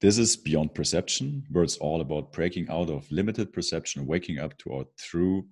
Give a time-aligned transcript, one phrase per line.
[0.00, 4.56] This is Beyond Perception, where it's all about breaking out of limited perception, waking up
[4.60, 5.46] to our true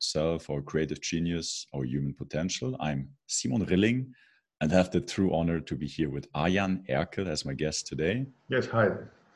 [0.00, 2.76] self, our creative genius, our human potential.
[2.80, 4.12] I'm Simon Rilling
[4.60, 8.26] and have the true honor to be here with Arjan Erkel as my guest today.
[8.48, 8.88] Yes, hi,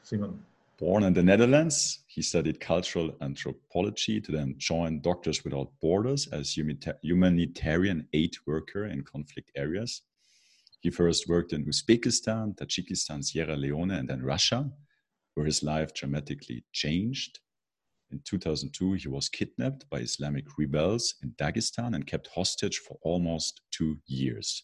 [0.03, 0.42] Simon.
[0.80, 6.56] Born in the Netherlands, he studied cultural anthropology to then join Doctors Without Borders as
[6.56, 10.03] humanitarian aid worker in conflict areas.
[10.87, 14.71] He first worked in Uzbekistan, Tajikistan, Sierra Leone, and then Russia,
[15.35, 17.41] where his life dramatically changed.
[18.13, 23.63] In 2002, he was kidnapped by Islamic rebels in Dagestan and kept hostage for almost
[23.73, 24.63] two years.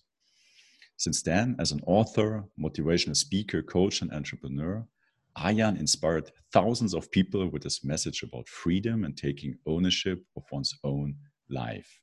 [0.97, 4.87] Since then, as an author, motivational speaker, coach, and entrepreneur,
[5.37, 10.73] Arjan inspired thousands of people with his message about freedom and taking ownership of one's
[10.85, 11.17] own
[11.51, 12.01] life.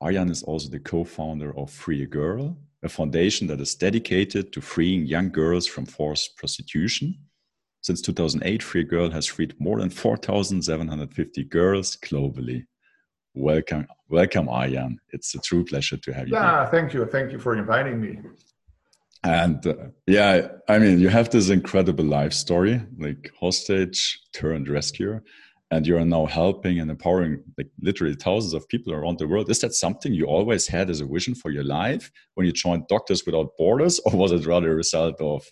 [0.00, 4.52] Arjan is also the co founder of Free a Girl, a foundation that is dedicated
[4.52, 7.14] to freeing young girls from forced prostitution.
[7.80, 12.64] Since 2008, Free Girl has freed more than 4,750 girls globally.
[13.34, 14.96] Welcome, welcome, Arjan.
[15.10, 16.34] It's a true pleasure to have you.
[16.34, 16.70] Yeah, here.
[16.70, 17.06] thank you.
[17.06, 18.18] Thank you for inviting me.
[19.24, 19.74] And uh,
[20.06, 25.22] yeah, I mean, you have this incredible life story, like hostage turned rescuer,
[25.70, 29.50] and you are now helping and empowering like literally thousands of people around the world.
[29.50, 32.88] Is that something you always had as a vision for your life when you joined
[32.88, 35.44] Doctors Without Borders, or was it rather a result of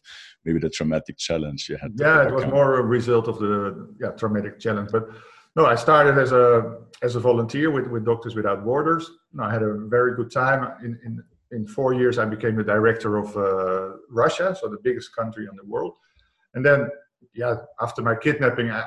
[0.45, 1.93] maybe the traumatic challenge you had?
[1.97, 5.09] Yeah, it was more a result of the yeah traumatic challenge, but.
[5.59, 9.11] No, I started as a as a volunteer with, with Doctors Without Borders.
[9.41, 13.17] I had a very good time in, in in four years, I became the director
[13.17, 15.97] of uh, Russia, so the biggest country in the world.
[16.55, 16.89] And then,
[17.35, 18.87] yeah, after my kidnapping, I,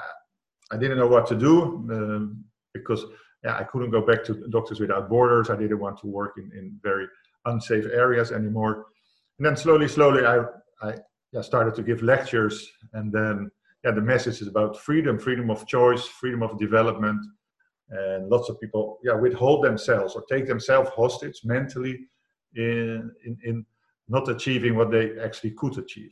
[0.71, 3.03] I didn't know what to do um, because
[3.43, 5.49] yeah, I couldn't go back to Doctors Without Borders.
[5.49, 7.07] I didn't want to work in, in very
[7.45, 8.87] unsafe areas anymore.
[9.37, 10.43] And then slowly, slowly, I,
[10.81, 10.95] I
[11.31, 12.69] yeah, started to give lectures.
[12.93, 13.49] And then,
[13.83, 17.25] yeah, the message is about freedom, freedom of choice, freedom of development.
[17.91, 21.97] And lots of people, yeah, withhold themselves or take themselves hostage mentally
[22.55, 23.65] in, in, in
[24.09, 26.11] not achieving what they actually could achieve.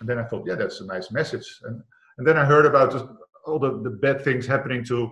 [0.00, 1.46] And then I thought, yeah, that's a nice message.
[1.64, 1.82] And,
[2.18, 3.16] and then I heard about
[3.48, 5.10] all the, the bad things happening to,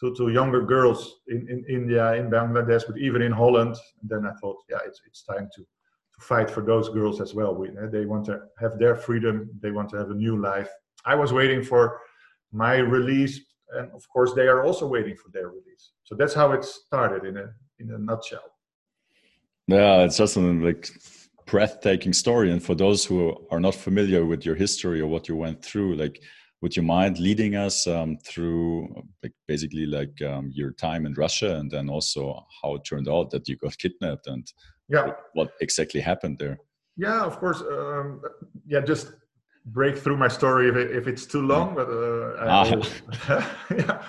[0.00, 3.76] to, to younger girls in, in India, in Bangladesh, but even in Holland.
[4.00, 7.34] And then I thought, yeah, it's, it's time to, to fight for those girls as
[7.34, 7.54] well.
[7.54, 10.70] We, eh, they want to have their freedom, they want to have a new life.
[11.04, 12.00] I was waiting for
[12.52, 13.40] my release,
[13.76, 15.92] and of course, they are also waiting for their release.
[16.04, 18.44] So that's how it started in a, in a nutshell.
[19.66, 20.90] Yeah, it's just a like
[21.46, 22.50] breathtaking story.
[22.50, 25.96] And for those who are not familiar with your history or what you went through,
[25.96, 26.22] like,
[26.62, 28.88] would you mind leading us um, through
[29.22, 33.30] like basically like um, your time in Russia and then also how it turned out
[33.30, 34.50] that you got kidnapped and
[34.88, 36.58] yeah, what exactly happened there?
[36.96, 37.62] Yeah, of course.
[37.62, 38.20] Um,
[38.66, 39.12] yeah, just
[39.66, 42.64] break through my story if, it, if it's too long, but uh, ah.
[43.70, 44.02] yeah,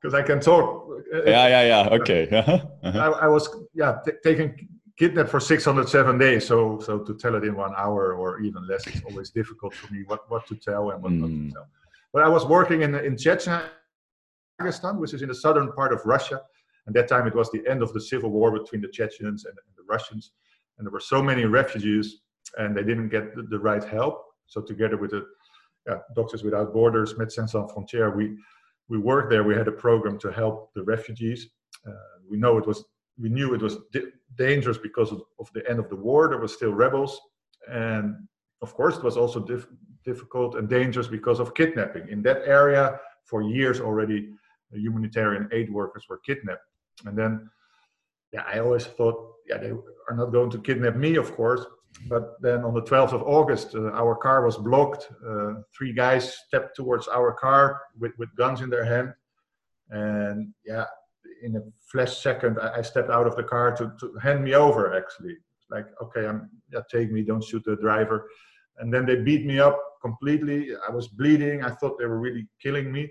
[0.00, 0.88] because I can talk.
[1.12, 1.88] Yeah, yeah, yeah.
[1.98, 2.28] Okay.
[2.30, 2.60] Uh-huh.
[2.84, 4.68] I, I, was yeah taken
[4.98, 6.46] kidnapped for 607 days.
[6.46, 9.92] So, so to tell it in one hour or even less, it's always difficult for
[9.92, 11.20] me what, what to tell and what mm.
[11.20, 11.50] not to hmm.
[11.50, 11.66] tell.
[12.12, 13.68] But I was working in, in Chechnya,
[14.94, 16.40] which is in the southern part of Russia.
[16.86, 19.52] And that time it was the end of the civil war between the Chechens and,
[19.52, 20.32] and the Russians.
[20.78, 22.22] And there were so many refugees
[22.56, 24.24] and they didn't get the, the right help.
[24.46, 25.26] So together with the
[25.86, 28.36] yeah, Doctors Without Borders, Médecins Sans Frontières, we,
[28.88, 29.44] we worked there.
[29.44, 31.48] We had a program to help the refugees.
[31.86, 31.92] Uh,
[32.28, 32.84] we know it was
[33.20, 33.78] we knew it was
[34.36, 36.28] dangerous because of, of, the end of the war.
[36.28, 37.20] There were still rebels,
[37.68, 38.14] and
[38.62, 39.66] of course, it was also dif-
[40.10, 42.04] difficult and dangerous because of kidnapping.
[42.14, 42.84] In that area,
[43.30, 44.20] for years already,
[44.72, 46.68] humanitarian aid workers were kidnapped.
[47.06, 47.32] And then,
[48.34, 49.18] yeah, I always thought,
[49.48, 49.72] yeah, they
[50.08, 51.64] are not going to kidnap me, of course.
[52.12, 55.08] But then on the 12th of August, uh, our car was blocked.
[55.28, 59.08] Uh, three guys stepped towards our car with, with guns in their hand.
[59.90, 60.86] And yeah,
[61.42, 64.54] in a flash second, I, I stepped out of the car to, to hand me
[64.54, 64.82] over.
[65.00, 65.36] Actually,
[65.70, 68.28] like, okay, I'm yeah, take me, don't shoot the driver.
[68.78, 70.70] And then they beat me up completely.
[70.88, 71.64] I was bleeding.
[71.64, 73.10] I thought they were really killing me.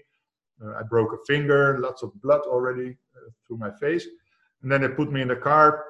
[0.64, 4.06] Uh, I broke a finger, lots of blood already uh, through my face.
[4.64, 5.84] And then they put me in the car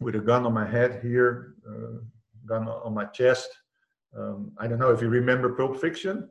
[0.00, 1.98] with a gun on my head here, uh,
[2.46, 3.50] gun on my chest.
[4.16, 6.30] Um, I don't know if you remember Pulp Fiction,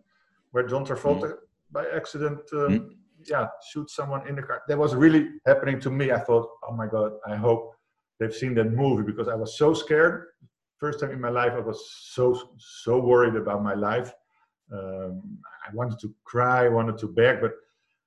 [0.52, 1.38] where John Travolta mm.
[1.72, 2.90] by accident um, mm
[3.26, 6.74] yeah shoot someone in the car that was really happening to me i thought oh
[6.74, 7.74] my god i hope
[8.20, 10.26] they've seen that movie because i was so scared
[10.79, 14.13] first time in my life i was so so worried about my life
[14.73, 17.53] um, i wanted to cry I wanted to beg but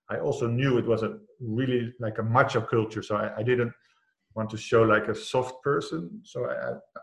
[0.09, 3.73] i also knew it was a really like a macho culture so i, I didn't
[4.35, 6.55] want to show like a soft person so i,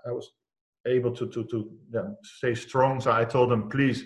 [0.09, 0.31] I was
[0.87, 4.05] able to to to yeah, stay strong so i told them please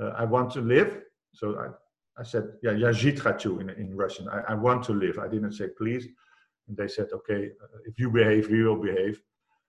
[0.00, 1.00] uh, I want to live.
[1.32, 4.28] So I, I said, yeah, я жить хочу in, in Russian.
[4.28, 5.18] I, I want to live.
[5.18, 6.06] I didn't say please.
[6.68, 9.20] And they said, okay, uh, if you behave, we will behave.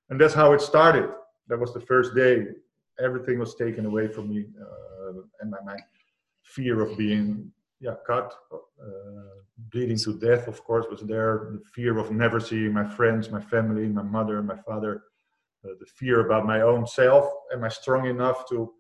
[0.09, 1.09] And that's how it started.
[1.48, 2.46] That was the first day.
[2.98, 4.46] Everything was taken away from me.
[4.60, 5.76] Uh, and my, my
[6.42, 7.50] fear of being
[7.80, 9.34] yeah, cut, uh,
[9.70, 11.50] bleeding to death, of course, was there.
[11.52, 15.02] The fear of never seeing my friends, my family, my mother, my father.
[15.64, 17.30] Uh, the fear about my own self.
[17.52, 18.72] Am I strong enough to,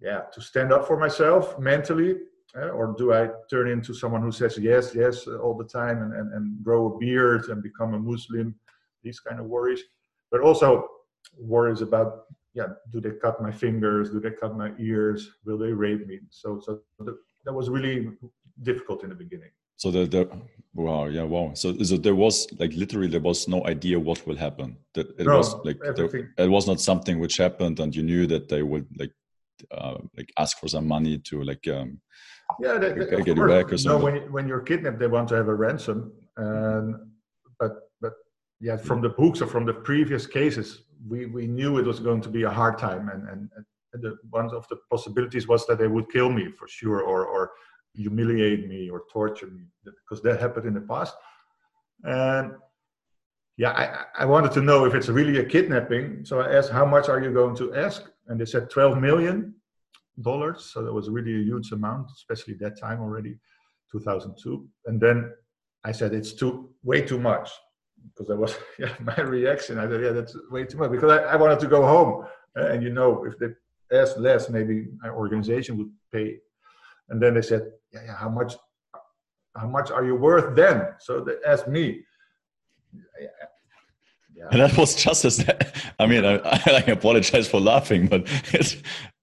[0.00, 2.16] yeah, to stand up for myself mentally?
[2.56, 6.12] Uh, or do I turn into someone who says yes, yes all the time and,
[6.14, 8.54] and, and grow a beard and become a Muslim?
[9.02, 9.82] These kind of worries.
[10.30, 10.88] But also
[11.36, 12.24] worries about,
[12.54, 14.10] yeah, do they cut my fingers?
[14.10, 15.30] Do they cut my ears?
[15.44, 16.20] Will they rape me?
[16.30, 18.10] So, so the, that was really
[18.62, 19.50] difficult in the beginning.
[19.76, 20.30] So the, the
[20.74, 24.36] wow yeah wow so so there was like literally there was no idea what will
[24.36, 24.76] happen.
[24.94, 28.26] That it no, was like there, it was not something which happened and you knew
[28.28, 29.12] that they would like
[29.70, 32.00] uh, like ask for some money to like um
[32.60, 33.98] yeah they, they, get you back or something.
[33.98, 36.94] No, when when you're kidnapped they want to have a ransom and
[37.58, 38.12] but but
[38.60, 42.20] yeah from the books or from the previous cases we we knew it was going
[42.20, 43.48] to be a hard time and and,
[43.92, 47.26] and the, one of the possibilities was that they would kill me for sure or
[47.26, 47.50] or
[47.94, 51.14] humiliate me or torture me because that happened in the past.
[52.02, 52.52] And
[53.56, 56.24] yeah, I, I wanted to know if it's really a kidnapping.
[56.24, 58.10] So I asked, how much are you going to ask?
[58.26, 59.54] And they said 12 million
[60.20, 60.70] dollars.
[60.72, 63.36] So that was really a huge amount, especially that time already,
[63.92, 64.66] 2002.
[64.86, 65.32] And then
[65.84, 67.50] I said, it's too way too much
[68.08, 69.78] because that was yeah, my reaction.
[69.78, 72.26] I said, yeah, that's way too much because I, I wanted to go home.
[72.54, 73.48] And you know, if they
[73.96, 76.38] asked less, maybe my organization would pay
[77.08, 78.54] and then they said, yeah, yeah, how much,
[79.56, 80.88] how much are you worth then?
[80.98, 82.04] So they asked me.
[84.34, 84.48] Yeah.
[84.50, 85.44] And that was just as,
[85.98, 88.22] I mean, I, I apologize for laughing, but
[88.52, 88.76] it's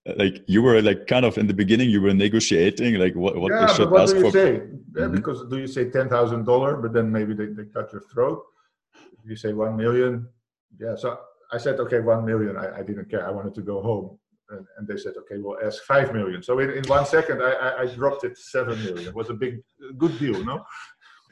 [0.05, 3.51] like you were like kind of in the beginning, you were negotiating like what, what
[3.51, 4.31] yeah, they should what ask do you for.
[4.31, 4.53] Say?
[4.53, 5.15] Yeah, mm-hmm.
[5.15, 8.41] Because do you say $10,000, but then maybe they, they cut your throat?
[9.25, 10.27] You say 1 million.
[10.79, 10.95] Yeah.
[10.95, 11.19] So
[11.51, 12.57] I said, okay, 1 million.
[12.57, 13.27] I, I didn't care.
[13.27, 14.17] I wanted to go home
[14.51, 16.43] and, and, they said, okay, we'll ask five million.
[16.43, 19.07] So in, in one second, I, I, I dropped it seven million.
[19.07, 19.61] It was a big,
[19.97, 20.65] good deal, no?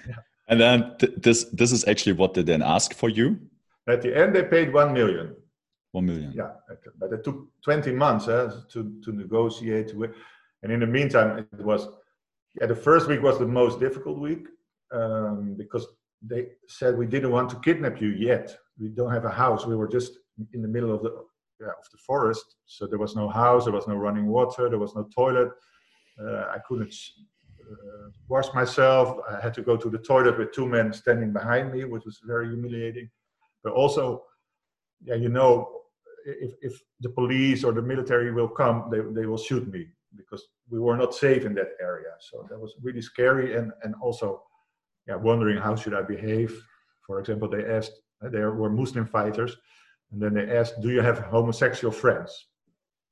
[0.08, 0.16] Yeah.
[0.48, 3.28] And then th this this is actually what they then asked for you.
[3.88, 5.36] At the end, they paid one million.
[5.92, 6.32] One million.
[6.42, 6.52] Yeah,
[7.00, 7.38] but it took
[7.68, 9.90] twenty months uh, to to negotiate.
[10.00, 10.12] With,
[10.62, 11.82] and in the meantime, it was
[12.58, 12.68] yeah.
[12.74, 14.44] The first week was the most difficult week
[15.00, 15.86] um, because
[16.22, 18.56] they said we didn't want to kidnap you yet.
[18.80, 19.66] We don't have a house.
[19.66, 20.14] We were just
[20.54, 21.12] in the middle of the
[21.62, 22.56] yeah, of the forest.
[22.66, 25.50] So there was no house, there was no running water, there was no toilet.
[26.22, 26.94] Uh, I couldn't
[27.70, 29.18] uh, wash myself.
[29.30, 32.20] I had to go to the toilet with two men standing behind me, which was
[32.24, 33.10] very humiliating.
[33.64, 34.24] But also,
[35.04, 35.70] yeah, you know,
[36.26, 40.46] if, if the police or the military will come, they, they will shoot me because
[40.70, 42.12] we were not safe in that area.
[42.20, 44.44] So that was really scary and, and also
[45.08, 46.52] yeah, wondering how should I behave.
[47.06, 47.94] For example, they asked,
[48.24, 49.56] uh, there were Muslim fighters
[50.12, 52.48] and then they asked, "Do you have homosexual friends?"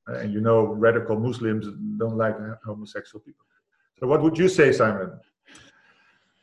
[0.08, 1.66] Uh, and you know, radical Muslims
[1.98, 3.44] don't like uh, homosexual people.
[3.98, 5.18] So, what would you say, Simon?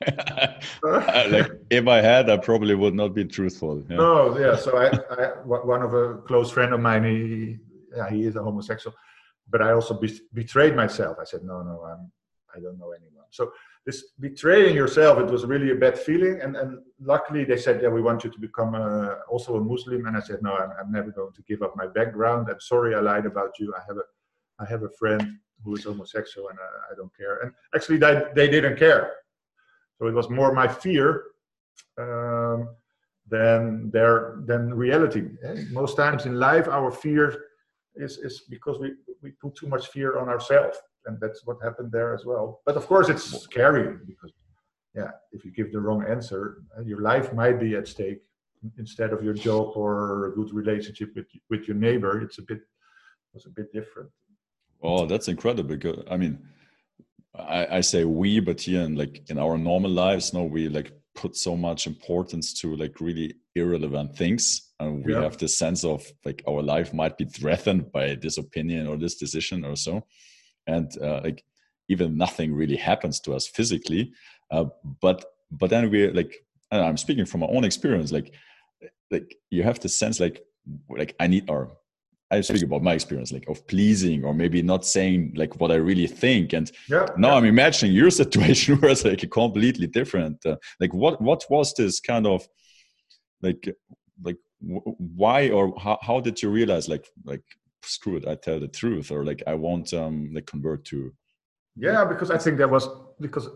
[0.83, 3.83] Uh, like if I had, I probably would not be truthful.
[3.89, 3.95] Yeah.
[3.95, 4.56] No, yeah.
[4.56, 7.57] So I, I, one of a close friend of mine, he,
[7.95, 8.95] yeah, he is a homosexual,
[9.50, 11.18] but I also be, betrayed myself.
[11.19, 12.12] I said, no, no, I'm,
[12.55, 13.25] I don't know anyone.
[13.31, 13.51] So
[13.86, 17.88] this betraying yourself it was really a bad feeling and, and luckily they said yeah
[17.88, 20.92] we want you to become a, also a muslim and i said no I'm, I'm
[20.92, 22.48] never going to give up my background.
[22.50, 23.74] I'm sorry i lied about you.
[23.75, 24.06] I have a
[24.60, 27.38] i have a friend who is homosexual and i, I don't care.
[27.42, 29.12] And actually they, they didn't care.
[29.98, 31.24] So it was more my fear
[31.98, 32.70] um,
[33.30, 35.24] than their than reality.
[35.72, 37.27] Most times in life our fear
[37.96, 41.91] is is because we we put too much fear on ourselves and that's what happened
[41.91, 42.62] there as well.
[42.65, 44.31] But of course, it's scary because,
[44.95, 48.21] yeah, if you give the wrong answer, uh, your life might be at stake
[48.77, 52.21] instead of your job or a good relationship with with your neighbor.
[52.21, 52.62] It's a bit
[53.33, 54.09] was a bit different.
[54.81, 55.75] Oh, that's incredible.
[55.75, 56.39] Because, I mean,
[57.38, 60.91] I, I say we, but here in like in our normal lives, no, we like
[61.15, 65.21] put so much importance to like really irrelevant things and we yeah.
[65.21, 69.15] have this sense of like our life might be threatened by this opinion or this
[69.15, 70.05] decision or so
[70.67, 71.43] and uh, like
[71.88, 74.12] even nothing really happens to us physically
[74.51, 74.65] uh,
[75.01, 78.34] but but then we're like i'm speaking from my own experience like
[79.12, 80.43] like you have the sense like
[80.89, 81.77] like i need or
[82.31, 85.75] i speak about my experience like of pleasing or maybe not saying like what i
[85.75, 87.36] really think and yeah, now yeah.
[87.36, 92.00] i'm imagining your situation where it's like completely different uh, like what what was this
[92.00, 92.48] kind of
[93.41, 93.74] like
[94.24, 97.43] like why or how, how did you realize like like
[97.88, 101.13] screw it, I tell the truth, or like I won't um like convert to.
[101.75, 102.88] Yeah, because I think that was
[103.20, 103.48] because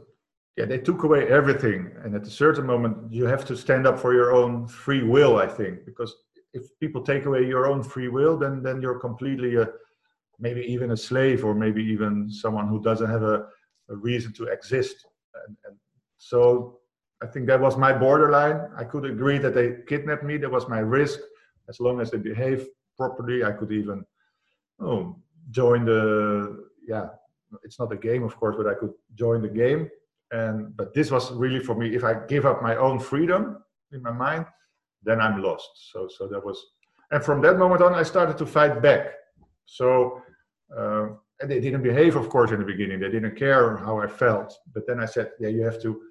[0.57, 3.99] yeah they took away everything, and at a certain moment you have to stand up
[3.99, 5.37] for your own free will.
[5.37, 6.15] I think because
[6.53, 9.67] if people take away your own free will, then then you're completely a
[10.39, 13.45] maybe even a slave, or maybe even someone who doesn't have a,
[13.89, 15.05] a reason to exist.
[15.45, 15.75] And, and
[16.17, 16.79] so
[17.21, 18.61] I think that was my borderline.
[18.77, 20.37] I could agree that they kidnapped me.
[20.37, 21.19] That was my risk.
[21.67, 22.67] As long as they behave
[22.97, 24.05] properly, I could even
[24.81, 25.15] oh,
[25.51, 27.07] join the yeah.
[27.63, 29.89] It's not a game, of course, but I could join the game.
[30.31, 31.95] And but this was really for me.
[31.95, 34.45] If I give up my own freedom in my mind,
[35.03, 35.69] then I'm lost.
[35.91, 36.63] So so that was,
[37.11, 39.13] and from that moment on, I started to fight back.
[39.65, 40.21] So.
[40.75, 41.07] Uh,
[41.41, 42.99] and they didn't behave, of course, in the beginning.
[42.99, 44.53] They didn't care how I felt.
[44.73, 46.01] But then I said, yeah, you have to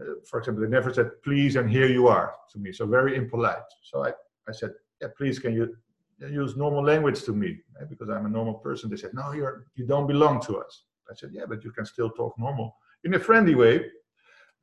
[0.00, 2.72] uh, for example, they never said please and here you are to me.
[2.72, 3.64] So very impolite.
[3.82, 4.10] So I,
[4.48, 5.74] I said, yeah, please can you
[6.20, 7.88] use normal language to me right?
[7.88, 8.90] because I'm a normal person.
[8.90, 10.84] They said, no, you're you don't belong to us.
[11.10, 13.84] I said, yeah, but you can still talk normal in a friendly way.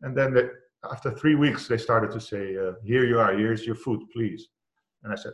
[0.01, 0.49] And then they,
[0.91, 4.47] after three weeks, they started to say, uh, here you are, here's your food, please.
[5.03, 5.33] And I said,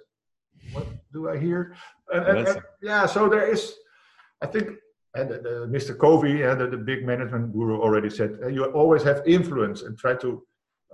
[0.73, 1.75] what do I hear?
[2.13, 3.73] And, and, and yeah, so there is,
[4.41, 4.77] I think
[5.15, 5.97] and uh, Mr.
[5.97, 9.97] Covey, uh, the, the, big management guru, already said uh, you always have influence and
[9.97, 10.43] try to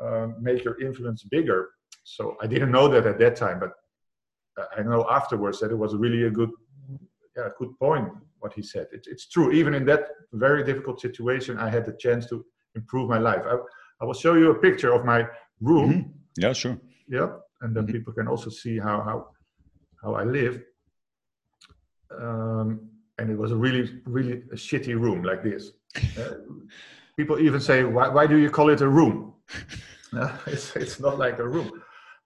[0.01, 1.69] uh, make your influence bigger.
[2.03, 3.71] So I didn't know that at that time, but
[4.77, 6.51] I know afterwards that it was really a good,
[7.35, 8.09] yeah, good point
[8.39, 8.87] what he said.
[8.91, 9.51] It, it's true.
[9.51, 12.45] Even in that very difficult situation, I had the chance to
[12.75, 13.43] improve my life.
[13.45, 13.55] I,
[14.01, 15.27] I will show you a picture of my
[15.61, 15.89] room.
[15.91, 16.11] Mm-hmm.
[16.37, 16.77] Yeah, sure.
[17.07, 17.29] Yeah,
[17.61, 17.93] and then mm-hmm.
[17.93, 19.27] people can also see how how
[20.01, 20.61] how I live.
[22.11, 25.71] Um, and it was a really really a shitty room like this
[26.19, 26.35] uh,
[27.17, 29.33] people even say why, why do you call it a room
[30.13, 31.81] uh, it's, it's not like a room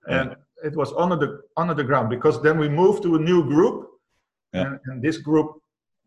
[0.07, 3.43] and it was under the under the ground because then we moved to a new
[3.43, 3.89] group
[4.53, 4.61] yeah.
[4.61, 5.51] and, and, this group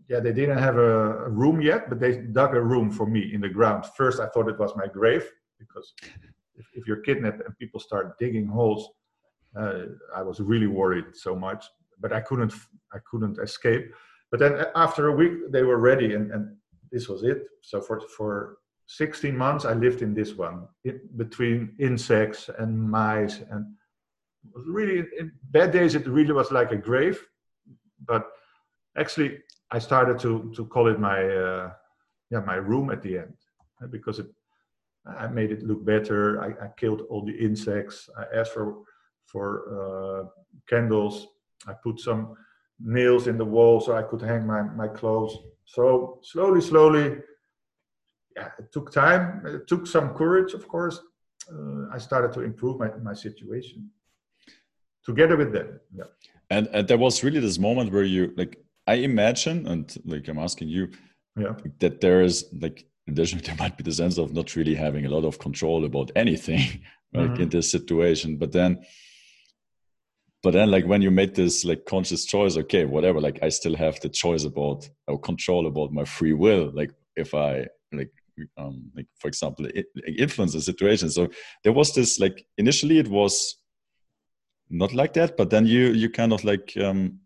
[0.09, 3.33] yeah they didn't have a, a, room yet but they dug a room for me
[3.35, 5.25] in the ground first i thought it was my grave
[5.59, 5.95] because
[6.57, 8.91] if, if you're kidnapped and people start digging holes
[9.59, 11.65] uh, i was really worried so much
[12.01, 12.53] but i couldn't
[12.93, 13.93] i couldn't escape
[14.33, 16.57] but then after a week, they were ready, and, and
[16.91, 17.45] this was it.
[17.61, 18.57] So for for
[18.87, 20.67] 16 months, I lived in this one
[21.17, 23.67] between insects and mice, and
[24.67, 27.21] really in bad days it really was like a grave.
[28.07, 28.27] But
[28.97, 29.39] actually,
[29.71, 31.73] I started to to call it my uh,
[32.31, 33.35] yeah my room at the end
[33.83, 34.27] uh, because it
[35.07, 36.41] I made it look better.
[36.43, 38.09] I, I killed all the insects.
[38.17, 38.83] I asked for
[39.27, 39.47] for
[39.79, 40.29] uh,
[40.69, 41.27] candles.
[41.67, 42.35] I put some
[42.81, 45.37] nails in the wall so I could hang my, my clothes.
[45.65, 47.19] So slowly, slowly,
[48.37, 49.43] yeah, it took time.
[49.47, 51.01] It took some courage, of course.
[51.51, 53.91] Uh, I started to improve my, my situation
[55.05, 55.81] together with them.
[55.95, 56.05] Yeah.
[56.51, 60.39] And, and there was really this moment where you like I imagine and like I'm
[60.39, 60.91] asking you
[61.37, 61.55] yeah.
[61.79, 65.25] that there is like there might be the sense of not really having a lot
[65.25, 66.83] of control about anything
[67.15, 67.43] like mm-hmm.
[67.43, 68.37] in this situation.
[68.37, 68.85] But then
[70.43, 73.77] but then like when you made this like conscious choice okay whatever like i still
[73.77, 78.11] have the choice about or control about my free will like if i like
[78.57, 79.87] um like for example it,
[80.19, 81.29] influence the situation so
[81.63, 83.62] there was this like initially it was
[84.73, 87.19] not like that but then you you kind of like um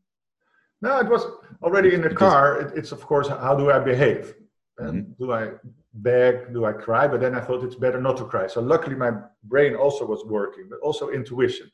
[0.82, 1.24] no it was
[1.62, 2.60] already in the car.
[2.60, 4.34] It, it's of course how do i behave?
[4.78, 5.24] And mm-hmm.
[5.24, 5.52] do i
[5.94, 6.52] beg?
[6.52, 7.08] Do i cry?
[7.08, 8.46] But then i thought it's better not to cry.
[8.46, 9.12] So luckily my
[9.44, 11.70] brain also was working but also intuition.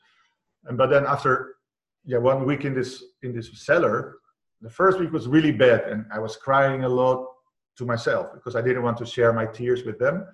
[0.65, 1.55] And but then after
[2.05, 4.15] yeah one week in this in this cellar,
[4.61, 7.27] the first week was really bad, and I was crying a lot
[7.77, 10.25] to myself because I didn't want to share my tears with them.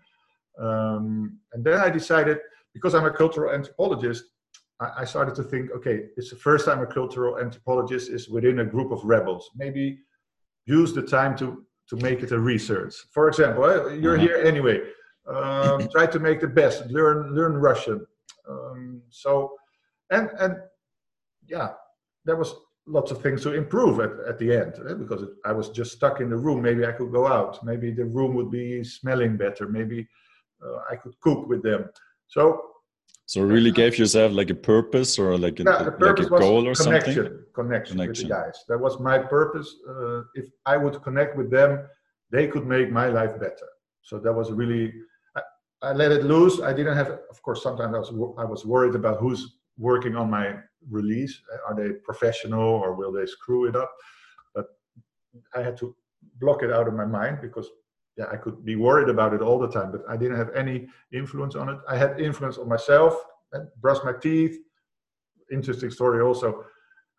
[0.60, 2.38] Um, and then I decided
[2.74, 4.26] because I'm a cultural anthropologist,
[4.80, 8.66] I, started to think, okay, it's the first time a cultural anthropologist is within a
[8.66, 9.50] group of rebels.
[9.56, 10.00] Maybe
[10.66, 12.94] use the time to to make it a research.
[13.12, 14.28] For example, eh, you're mm-hmm.
[14.28, 14.80] here anyway.
[15.28, 16.86] Um, try to make the best.
[16.88, 18.06] Learn learn Russian.
[18.48, 19.52] Um, so
[20.12, 20.56] and and
[21.48, 21.72] yeah,
[22.24, 22.56] there was
[22.88, 24.94] lots of things to improve at, at the end eh?
[24.94, 26.62] because it, I was just stuck in the room.
[26.62, 27.64] Maybe I could go out.
[27.66, 29.68] Maybe the room would be smelling better.
[29.68, 30.08] Maybe
[30.64, 31.90] uh, I could cook with them.
[32.28, 32.69] So.
[33.30, 36.74] So really gave yourself like a purpose or like a, yeah, like a goal or
[36.74, 37.44] connection, something?
[37.54, 38.66] Connection, connection with the guys.
[38.68, 39.70] That was my purpose.
[39.88, 41.88] Uh, if I would connect with them,
[42.32, 43.70] they could make my life better.
[44.02, 44.92] So that was really.
[45.36, 45.42] I,
[45.84, 46.60] I let it loose.
[46.60, 47.62] I didn't have, of course.
[47.62, 50.56] Sometimes I was I was worried about who's working on my
[50.90, 51.40] release.
[51.68, 53.92] Are they professional or will they screw it up?
[54.56, 54.66] But
[55.56, 55.96] I had to
[56.40, 57.70] block it out of my mind because
[58.20, 60.88] yeah, I could be worried about it all the time, but I didn't have any
[61.14, 61.78] influence on it.
[61.88, 63.14] I had influence on myself,
[63.54, 64.58] and brush my teeth.
[65.52, 66.66] Interesting story also.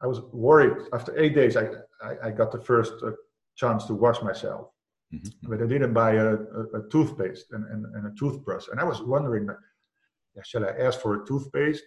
[0.02, 0.76] I was worried.
[0.92, 1.64] After eight days, I,
[2.02, 3.12] I, I got the first uh,
[3.56, 4.68] chance to wash myself.
[5.14, 5.50] Mm-hmm.
[5.50, 8.66] But I didn't buy a, a, a toothpaste and, and, and, a toothbrush.
[8.70, 9.48] And I was wondering,
[10.36, 11.82] yeah, shall I ask for a toothpaste?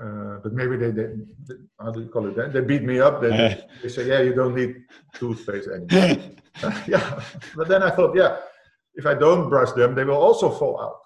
[0.00, 1.08] Uh, but maybe they, they,
[1.46, 2.36] they, how do you call it?
[2.36, 3.20] They, they beat me up.
[3.22, 6.18] They, they say, yeah, you don't need toothpaste anymore.
[6.86, 7.22] yeah.
[7.56, 8.38] But then I thought, yeah,
[9.00, 10.98] if I don't brush them, they will also fall out.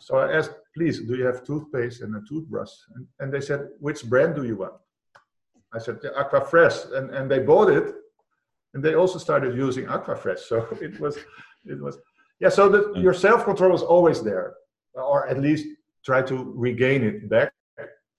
[0.00, 2.72] So I asked, please, do you have toothpaste and a toothbrush?
[2.94, 4.76] And, and they said, which brand do you want?
[5.76, 6.76] I said, the Aquafresh.
[6.96, 7.86] And, and they bought it.
[8.72, 10.40] And they also started using Aquafresh.
[10.50, 11.18] So it was,
[11.66, 11.98] it was,
[12.40, 14.54] yeah, so the, your self control is always there,
[14.94, 15.66] or at least
[16.04, 17.52] try to regain it back.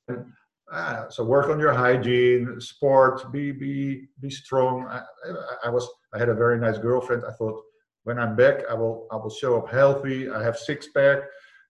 [0.08, 0.26] And,
[0.72, 4.88] uh, so work on your hygiene, sport, be be be strong.
[4.88, 7.24] I, I, I, was I had a very nice girlfriend.
[7.30, 7.62] I thought
[8.04, 10.30] when I'm back, I will I will show up healthy.
[10.30, 11.20] I have six pack.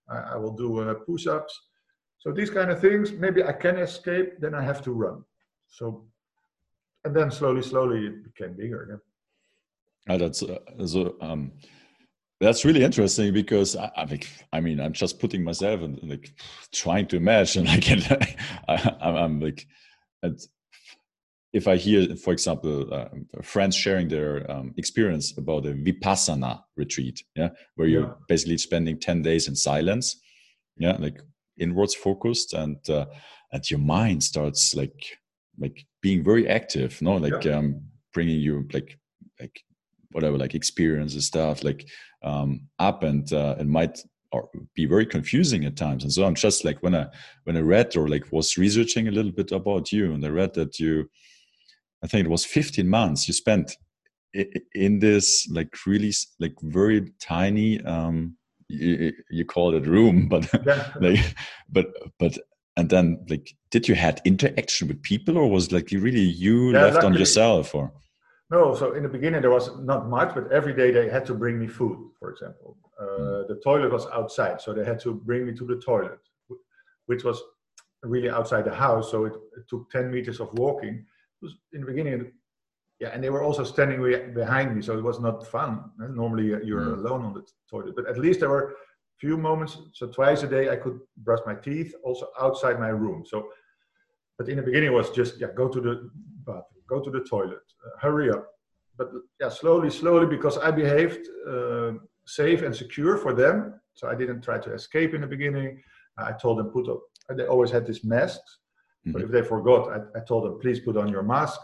[0.08, 1.54] I, I will do uh, push-ups.
[2.18, 3.12] So these kind of things.
[3.12, 4.40] Maybe I can escape.
[4.40, 5.24] Then I have to run.
[5.68, 6.06] So
[7.04, 9.00] and then slowly, slowly it became bigger.
[10.08, 10.14] Yeah.
[10.14, 11.16] Oh, that's uh, so.
[11.20, 11.52] Um,
[12.40, 16.34] that's really interesting because I, I, like, I mean, I'm just putting myself and like
[16.72, 17.64] trying to imagine.
[17.66, 17.88] Like,
[18.68, 19.66] I, I'm like,
[20.22, 20.38] and
[21.54, 23.06] if I hear, for example, uh,
[23.42, 28.14] friends sharing their um, experience about a vipassana retreat, yeah, where you're yeah.
[28.28, 30.20] basically spending ten days in silence,
[30.76, 31.22] yeah, like
[31.56, 33.06] inwards focused, and uh,
[33.52, 35.16] and your mind starts like
[35.56, 37.58] like being very active, no, like yeah.
[37.58, 37.80] um,
[38.12, 38.98] bringing you like
[39.40, 39.62] like
[40.10, 41.86] whatever like experience and stuff like
[42.22, 44.00] um, up and uh, it might
[44.74, 47.06] be very confusing at times and so i'm just like when i
[47.44, 50.52] when i read or like was researching a little bit about you and i read
[50.54, 51.08] that you
[52.04, 53.76] i think it was 15 months you spent
[54.74, 58.36] in this like really like very tiny um
[58.68, 60.92] you, you call it room but yeah.
[61.00, 61.34] like
[61.68, 61.86] but
[62.18, 62.38] but
[62.76, 66.84] and then like did you had interaction with people or was like really you yeah,
[66.84, 67.92] left on yourself or
[68.50, 71.34] no, so in the beginning there was not much, but every day they had to
[71.34, 72.76] bring me food, for example.
[73.00, 73.48] Uh, mm.
[73.48, 76.20] The toilet was outside, so they had to bring me to the toilet,
[77.06, 77.42] which was
[78.02, 79.10] really outside the house.
[79.10, 81.06] So it, it took 10 meters of walking.
[81.44, 82.32] Was in the beginning,
[83.00, 84.00] yeah, and they were also standing
[84.34, 85.72] behind me, so it was not fun.
[85.98, 86.98] Normally uh, you're mm.
[86.98, 88.74] alone on the toilet, but at least there were
[89.24, 89.72] few moments.
[89.92, 93.24] So twice a day I could brush my teeth, also outside my room.
[93.32, 93.36] So,
[94.38, 95.94] but in the beginning it was just yeah, go to the
[96.46, 98.46] bathroom go to the toilet, uh, hurry up.
[98.96, 101.92] But yeah, slowly, slowly, because I behaved uh,
[102.26, 103.80] safe and secure for them.
[103.94, 105.82] So I didn't try to escape in the beginning.
[106.18, 107.00] I told them put up.
[107.36, 108.40] They always had this mask,
[109.06, 109.12] mm-hmm.
[109.12, 111.60] but if they forgot, I, I, told them please put on your mask.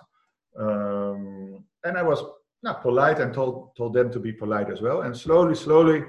[0.59, 2.23] Um, and I was
[2.63, 5.03] not polite and told told them to be polite as well.
[5.03, 6.05] And slowly, slowly,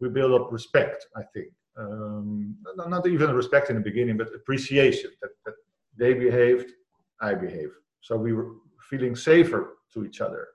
[0.00, 1.06] we build up respect.
[1.16, 5.54] I think um, not even respect in the beginning, but appreciation that, that
[5.96, 6.72] they behaved,
[7.20, 7.72] I behaved.
[8.00, 8.52] So we were
[8.88, 10.48] feeling safer to each other.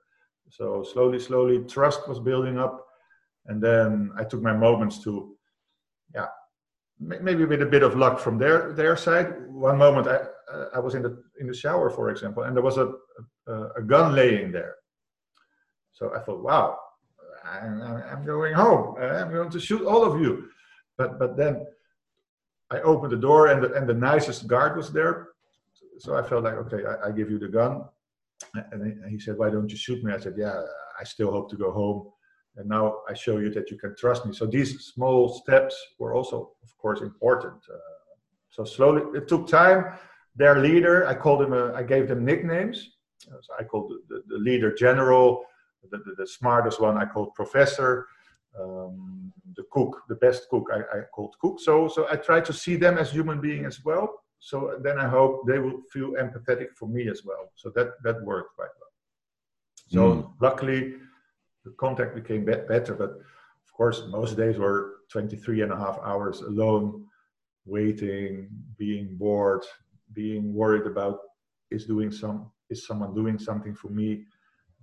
[0.50, 2.86] So slowly, slowly, trust was building up,
[3.48, 5.36] and then I took my moments to,
[6.14, 6.28] yeah,
[7.00, 9.28] maybe with a bit of luck from their their side.
[9.48, 10.20] One moment I
[10.74, 12.94] I was in the in the shower, for example, and there was a
[13.48, 14.76] a, a gun laying there.
[15.92, 16.78] So I thought, wow,
[17.46, 18.98] I'm, I'm going home.
[19.00, 20.50] I'm going to shoot all of you.
[20.98, 21.66] But but then
[22.70, 25.30] I opened the door, and the, and the nicest guard was there
[26.00, 27.84] so I felt like, okay, I, I give you the gun.
[28.72, 30.14] And he said, why don't you shoot me?
[30.14, 30.62] I said, yeah,
[31.00, 32.10] I still hope to go home.
[32.58, 34.34] And now I show you that you can trust me.
[34.34, 37.62] So these small steps were also, of course, important.
[37.72, 37.78] Uh,
[38.50, 39.94] so slowly, it took time.
[40.36, 42.92] Their leader, I called him, a, I gave them nicknames.
[43.30, 45.44] Uh, so I called the, the, the leader general,
[45.92, 48.08] the, the, the, smartest one I called professor,
[48.60, 51.60] um, the cook, the best cook I, I called cook.
[51.60, 55.08] So, so I tried to see them as human beings as well so then I
[55.08, 57.52] hope they will feel empathetic for me as well.
[57.56, 58.94] So that that worked quite well.
[59.96, 60.34] So mm.
[60.40, 60.96] luckily,
[61.66, 62.94] the contact became be- better.
[62.94, 63.10] But
[63.66, 67.06] of course, most days were 23 and a half hours alone,
[67.66, 68.48] waiting,
[68.78, 69.66] being bored,
[70.14, 71.20] being worried about
[71.72, 74.26] is doing some is someone doing something for me?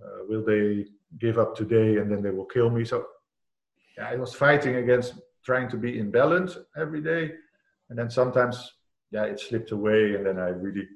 [0.03, 0.85] Uh, will they
[1.19, 2.85] give up today and then they will kill me?
[2.85, 3.05] So
[3.97, 5.13] yeah, I was fighting against
[5.45, 7.31] trying to be in balance every day,
[7.89, 8.73] and then sometimes
[9.11, 10.87] yeah, it slipped away, and then I really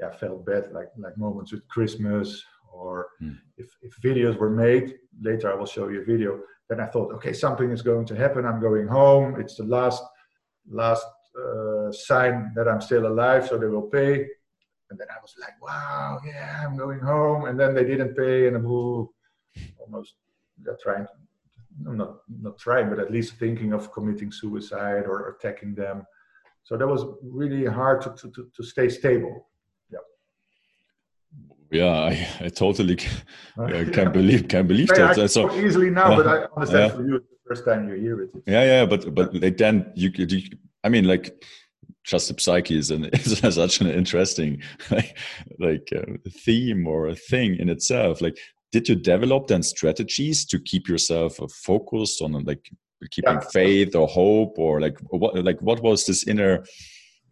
[0.00, 3.36] yeah felt bad, like like moments with Christmas or mm.
[3.56, 7.12] if, if videos were made later i will show you a video then i thought
[7.12, 8.46] okay something is going to happen.
[8.46, 9.40] I'm going home.
[9.40, 10.02] It's the last
[10.70, 11.06] last
[11.42, 14.12] uh, sign that i'm still alive so they will pay.
[14.88, 17.46] And then i was like wow yeah i'm going home.
[17.46, 18.66] And then they didn't pay and i'm
[19.82, 20.14] almost
[20.64, 21.06] yeah, trying
[21.78, 26.06] not not trying but at least thinking of committing suicide or attacking them.
[26.64, 29.48] So that was really hard to, to, to, to stay stable.
[31.72, 31.82] Yeah.
[31.82, 31.94] Yeah,
[32.40, 32.98] I, I totally
[33.58, 35.18] I can't believe can't believe that.
[35.18, 36.96] I so easily now, but I understand yeah.
[36.96, 38.30] for you it's the first time you hear it.
[38.46, 40.42] Yeah, yeah, but but like then you, you
[40.84, 41.42] I mean like
[42.04, 45.16] just the psyche is, an, is such an interesting like
[45.58, 48.20] like uh, theme or a thing in itself.
[48.20, 48.36] Like,
[48.72, 52.70] did you develop then strategies to keep yourself uh, focused on like
[53.10, 53.48] keeping yeah.
[53.52, 56.64] faith or hope or like what like what was this inner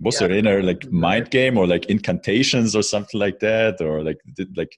[0.00, 0.28] was yeah.
[0.28, 4.56] there inner like mind game or like incantations or something like that or like did
[4.56, 4.76] like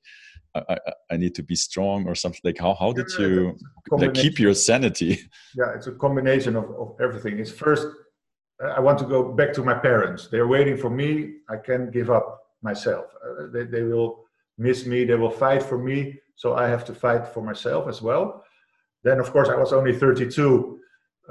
[0.54, 0.76] I,
[1.10, 2.42] I, need to be strong or something.
[2.44, 3.56] Like how, how did you
[3.90, 5.18] like keep your sanity?
[5.56, 7.38] Yeah it's a combination of, of everything.
[7.38, 7.86] It's first
[8.76, 10.28] i want to go back to my parents.
[10.28, 11.36] They're waiting for me.
[11.48, 12.26] I can't give up
[12.62, 13.06] myself.
[13.24, 14.24] Uh, they, they will
[14.58, 15.04] miss me.
[15.04, 16.18] They will fight for me.
[16.36, 18.44] So i have to fight for myself as well.
[19.04, 20.78] Then of course i was only 32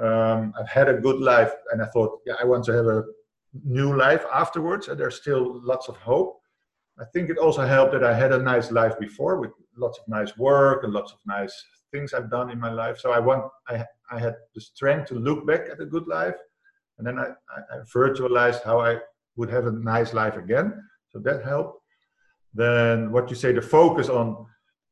[0.00, 3.02] um, i've had a good life and i thought yeah i want to have a
[3.64, 6.38] new life afterwards and there's still lots of hope.
[6.98, 10.06] I think it also helped that i had a nice life before with lots of
[10.08, 11.54] nice work and lots of nice
[11.90, 12.98] things i've done in my life.
[12.98, 16.36] So i want i, I had the strength to look back at a good life
[16.98, 18.98] and then I, I, I virtualized how i
[19.36, 20.74] would have a nice life again.
[21.08, 21.80] So that helped.
[22.52, 24.46] Then what you say the focus on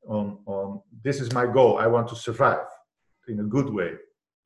[0.09, 1.79] on on this is my goal.
[1.79, 2.67] I want to survive
[3.29, 3.93] in a good way.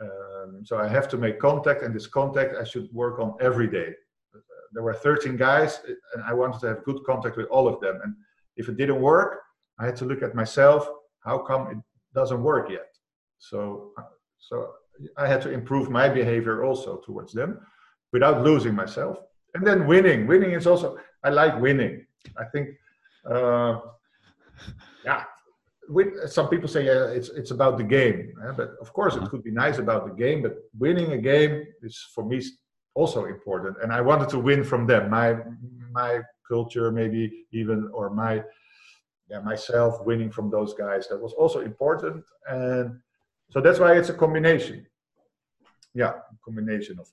[0.01, 3.69] Um, so i have to make contact and this contact i should work on every
[3.69, 3.91] day
[4.75, 8.01] there were 13 guys and I wanted to have good contact with all of them.
[8.03, 8.15] And
[8.57, 9.41] if it didn't work,
[9.79, 10.89] I had to look at myself.
[11.21, 11.79] How come it
[12.15, 12.89] doesn't work yet?
[13.39, 13.93] So,
[14.39, 14.73] so
[15.17, 17.61] I had to improve my behavior also towards them
[18.13, 19.19] without losing myself.
[19.55, 20.27] And then winning.
[20.27, 22.05] Winning is also, I like winning.
[22.37, 22.71] I think,
[23.31, 23.81] uh,
[25.05, 25.25] yeah,
[25.89, 29.45] with, some people say yeah, it's it's about the game, but of course it could
[29.45, 30.43] be nice about the game.
[30.43, 32.41] But winning a game is for me
[32.95, 35.11] also important and i wanted to win from them.
[35.11, 35.37] My
[35.93, 38.43] my culture maybe even or my
[39.31, 43.01] yeah myself winning from those guys that was also important and
[43.51, 44.87] so that's why it's a combination.
[45.95, 47.07] Yeah combination of,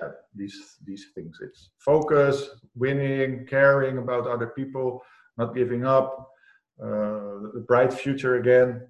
[0.00, 1.38] yeah these these things.
[1.42, 5.02] It's focus winning caring about other people
[5.36, 6.30] not giving up
[6.82, 8.88] uh, the bright future again.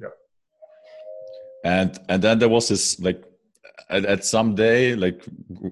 [0.00, 0.14] Yeah.
[1.64, 3.24] And and then there was this like
[3.88, 5.24] at, at some day like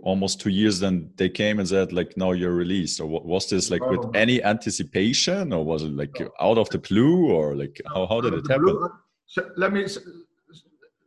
[0.02, 3.00] almost two years then they came and said like no you're released.
[3.00, 7.30] Or was this like with any anticipation or was it like out of the blue
[7.32, 8.88] or like how, how did it happen?
[9.26, 9.86] So let me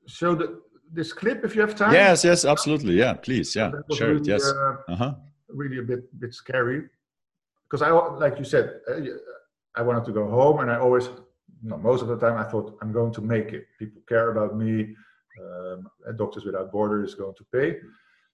[0.08, 1.93] show the this clip if you have time.
[1.93, 2.96] Yes yes absolutely.
[2.96, 3.56] Yeah please.
[3.56, 4.46] Yeah share really, it yes.
[4.46, 5.13] uh, uh-huh.
[5.50, 6.84] really a bit bit scary.
[7.70, 9.00] Because i like you said uh,
[9.76, 11.10] i wanted to go home and i always
[11.63, 13.65] no, most of the time i thought i'm going to make it.
[13.80, 14.96] People care about me
[15.41, 17.78] um, Doctors Without Borders is going to pay.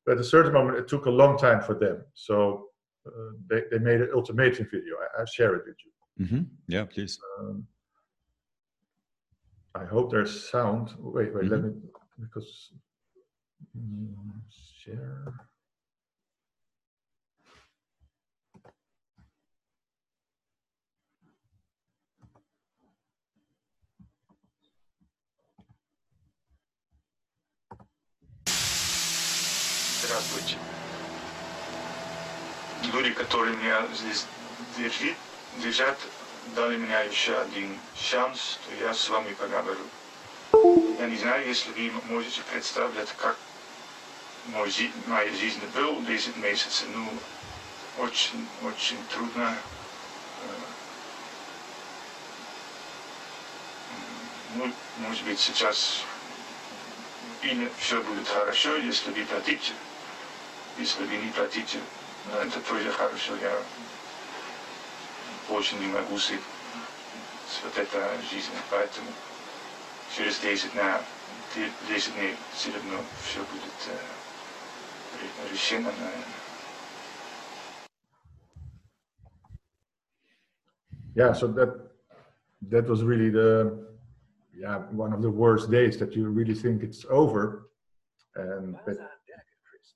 [0.06, 2.04] But at a certain moment, it took a long time for them.
[2.14, 2.68] So
[3.08, 4.96] uh, they, they made an ultimatum video.
[5.18, 6.26] I, I share it with you.
[6.26, 6.44] Mm-hmm.
[6.68, 7.20] Yeah, please.
[7.40, 7.66] Um,
[9.76, 10.94] I hope there's sound.
[11.00, 11.54] Wait, wait, mm-hmm.
[11.54, 11.72] let me,
[12.20, 12.72] because,
[13.78, 14.14] mm,
[14.78, 15.34] share.
[30.14, 30.58] Здравствуйте.
[32.94, 34.28] Люди, которые меня здесь
[34.78, 35.18] держит,
[35.58, 35.98] держат,
[36.56, 39.82] дали меня еще один шанс, то я с вами поговорю.
[41.00, 43.36] Я не знаю, если вы можете представлять, как
[44.50, 44.72] мой,
[45.08, 46.88] моя жизнь была 10 месяцев.
[46.94, 47.10] Ну,
[47.98, 49.58] очень, очень трудно.
[54.54, 56.02] Ну, может быть, сейчас
[57.42, 59.74] или все будет хорошо, если вы платите
[60.79, 61.81] если вы не платите,
[62.33, 63.37] это тоже хорошо.
[63.37, 63.61] Я
[65.49, 69.09] больше не могу с, с вот этой жизнью, поэтому
[70.15, 76.25] через 10 дней, 10 дней все равно все будет э, решено, наверное.
[81.15, 81.75] Yeah, so that
[82.69, 83.77] that was really the
[84.55, 87.71] yeah one of the worst days that you really think it's over,
[88.37, 88.99] and that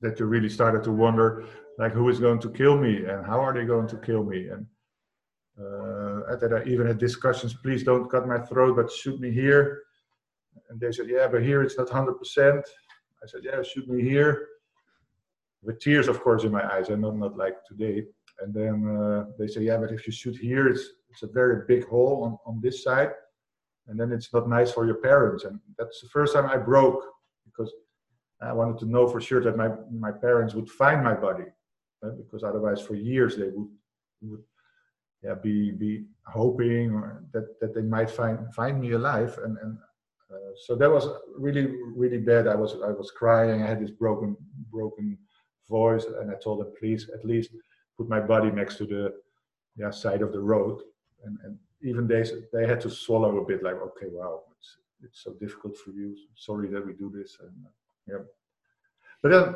[0.01, 1.45] that you really started to wonder
[1.77, 4.47] like who is going to kill me and how are they going to kill me?
[4.47, 4.65] And
[5.60, 9.83] uh, that I even had discussions please don't cut my throat but shoot me here.
[10.69, 12.62] And they said yeah but here it's not 100%
[13.23, 14.47] I said yeah shoot me here.
[15.63, 18.03] With tears of course in my eyes and not, not like today.
[18.39, 21.63] And then uh, they say yeah but if you shoot here it's, it's a very
[21.67, 23.12] big hole on, on this side
[23.88, 25.45] and then it's not nice for your parents.
[25.45, 27.03] And that's the first time I broke
[27.45, 27.71] because
[28.41, 31.45] I wanted to know for sure that my, my parents would find my body,
[32.02, 32.17] right?
[32.17, 33.69] because otherwise, for years, they would,
[34.21, 34.43] would
[35.23, 37.02] yeah be be hoping
[37.34, 39.38] that that they might find find me alive.
[39.43, 39.78] And and
[40.32, 42.47] uh, so that was really really bad.
[42.47, 43.63] I was i was crying.
[43.63, 44.38] I had this broken
[44.71, 45.17] broken
[45.69, 47.52] voice and i told them please at least
[47.97, 49.13] put my body next to the
[49.76, 50.82] yeah side of the road.
[51.23, 52.23] And and even they
[52.54, 56.15] they had to swallow a bit like okay wow it's it's so difficult for you.
[56.36, 57.38] Sorry that we do this.
[57.41, 57.52] And
[58.08, 58.24] yeah
[59.22, 59.56] but then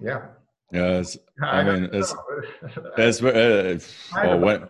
[0.00, 0.26] yeah
[0.72, 2.14] Yes, I, I mean, as,
[2.98, 3.22] as
[4.16, 4.68] uh, when,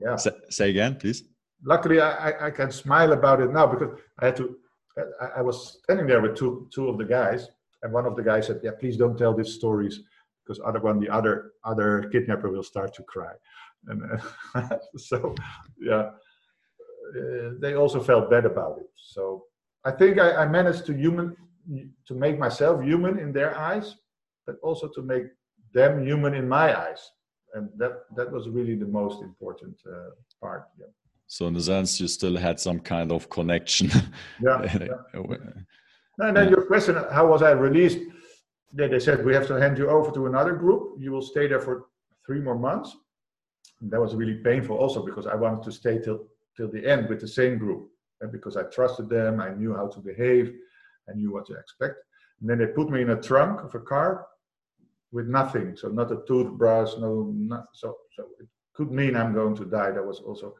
[0.00, 0.16] yeah.
[0.16, 1.22] Say, say, again, please.
[1.64, 4.56] Luckily, I, I can smile about it now because I had to.
[5.20, 7.48] I, I, was standing there with two two of the guys,
[7.82, 10.00] and one of the guys said, "Yeah, please don't tell these stories
[10.42, 13.34] because other one, the other other kidnapper will start to cry."
[13.86, 14.02] And
[14.54, 15.34] uh, so,
[15.80, 16.10] yeah,
[17.16, 18.90] uh, they also felt bad about it.
[18.96, 19.44] So
[19.84, 21.36] I think I, I managed to human
[22.06, 23.96] to make myself human in their eyes
[24.50, 25.26] but also to make
[25.72, 27.02] them human in my eyes.
[27.54, 30.64] And that, that was really the most important uh, part.
[30.78, 30.86] Yeah.
[31.26, 33.90] So in a sense, you still had some kind of connection.
[34.42, 34.62] yeah.
[34.80, 35.26] yeah.
[36.18, 37.98] and then your question, how was I released?
[38.72, 40.96] They, they said, we have to hand you over to another group.
[40.98, 41.86] You will stay there for
[42.26, 42.96] three more months.
[43.80, 47.08] And that was really painful also because I wanted to stay till, till the end
[47.08, 47.88] with the same group.
[48.20, 50.52] And because I trusted them, I knew how to behave,
[51.10, 51.96] I knew what to expect.
[52.40, 54.26] And then they put me in a trunk of a car
[55.12, 55.76] with nothing.
[55.76, 59.90] So not a toothbrush, no, not, so so it could mean I'm going to die.
[59.90, 60.54] That was also,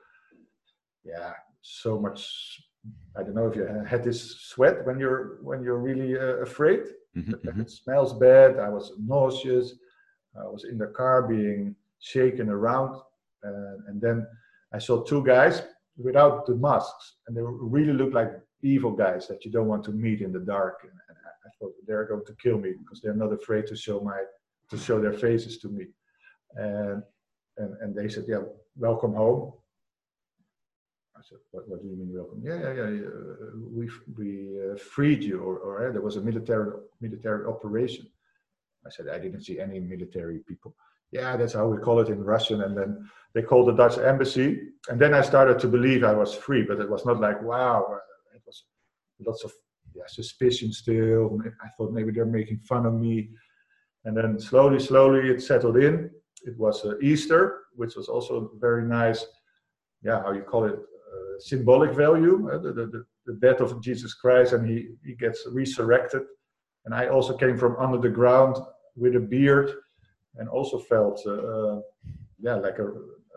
[1.04, 1.32] yeah,
[1.62, 2.62] so much.
[3.16, 6.80] I don't know if you had this sweat when you're when you're really uh, afraid.
[7.16, 7.60] Mm-hmm, mm-hmm.
[7.60, 8.58] It smells bad.
[8.58, 9.74] I was nauseous.
[10.38, 13.00] I was in the car being shaken around,
[13.42, 14.26] and, and then
[14.72, 15.62] I saw two guys
[15.98, 18.30] without the masks, and they really looked like
[18.62, 20.80] evil guys that you don't want to meet in the dark.
[20.82, 24.00] And, and I thought they're going to kill me because they're not afraid to show
[24.00, 24.18] my
[24.70, 25.86] to show their faces to me.
[26.54, 27.02] And,
[27.58, 28.42] and, and they said, yeah,
[28.76, 29.52] welcome home.
[31.16, 32.40] I said, what, what do you mean welcome?
[32.42, 33.08] Yeah, yeah, yeah.
[33.08, 38.06] Uh, we we uh, freed you, or, or there was a military military operation.
[38.86, 40.74] I said, I didn't see any military people.
[41.12, 42.62] Yeah, that's how we call it in Russian.
[42.62, 44.68] And then they called the Dutch embassy.
[44.88, 47.98] And then I started to believe I was free, but it was not like, wow,
[49.26, 49.52] lots of
[49.94, 51.38] yeah, suspicion still.
[51.62, 53.30] I thought maybe they're making fun of me.
[54.04, 56.10] And then slowly, slowly it settled in.
[56.44, 59.26] It was uh, Easter, which was also very nice,
[60.02, 64.14] yeah, how you call it, uh, symbolic value, uh, the, the, the death of Jesus
[64.14, 66.22] Christ, and he, he gets resurrected.
[66.84, 68.56] And I also came from under the ground
[68.96, 69.70] with a beard
[70.36, 71.80] and also felt, uh, uh,
[72.38, 72.90] yeah, like a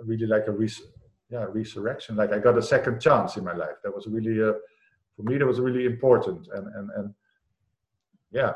[0.06, 0.84] really like a res-
[1.30, 2.16] yeah, resurrection.
[2.16, 3.78] Like I got a second chance in my life.
[3.84, 4.54] That was really, uh,
[5.16, 6.48] for me, that was really important.
[6.54, 7.14] And, and, and
[8.32, 8.54] yeah,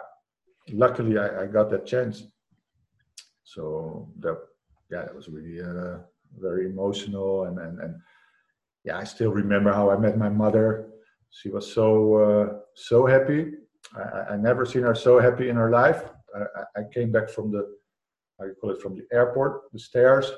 [0.71, 2.23] luckily I, I, got that chance.
[3.43, 4.37] So that
[4.91, 5.99] yeah, it was really uh,
[6.39, 7.95] very emotional and, and and
[8.83, 10.89] yeah, I still remember how I met my mother.
[11.29, 13.51] She was so uh, so happy.
[13.95, 16.03] I, I never seen her so happy in her life.
[16.35, 17.63] I, I came back from the
[18.39, 20.31] I call it from the airport, the stairs,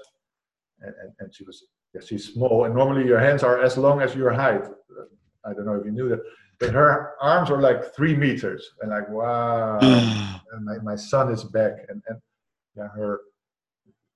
[0.82, 4.02] and, and, and she was yeah, she's small, and normally your hands are as long
[4.02, 4.66] as your height.
[5.46, 6.22] I don't know if you knew that
[6.60, 8.72] but her arms were like three meters.
[8.82, 9.80] And like wow.
[10.52, 11.74] And my, my son is back.
[11.90, 12.20] And, and
[12.76, 13.22] yeah her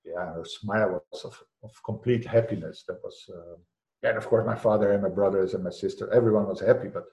[0.04, 2.84] yeah her smile was of, of complete happiness.
[2.88, 3.56] That was uh,
[4.02, 6.88] yeah, and of course my father and my brothers and my sister everyone was happy.
[6.88, 7.04] But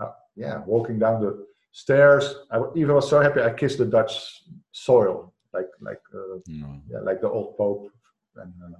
[0.00, 4.42] uh, yeah walking down the stairs i even was so happy i kissed the dutch
[4.72, 6.80] soil like like uh, no.
[6.90, 7.90] yeah like the old pope.
[8.36, 8.78] And uh,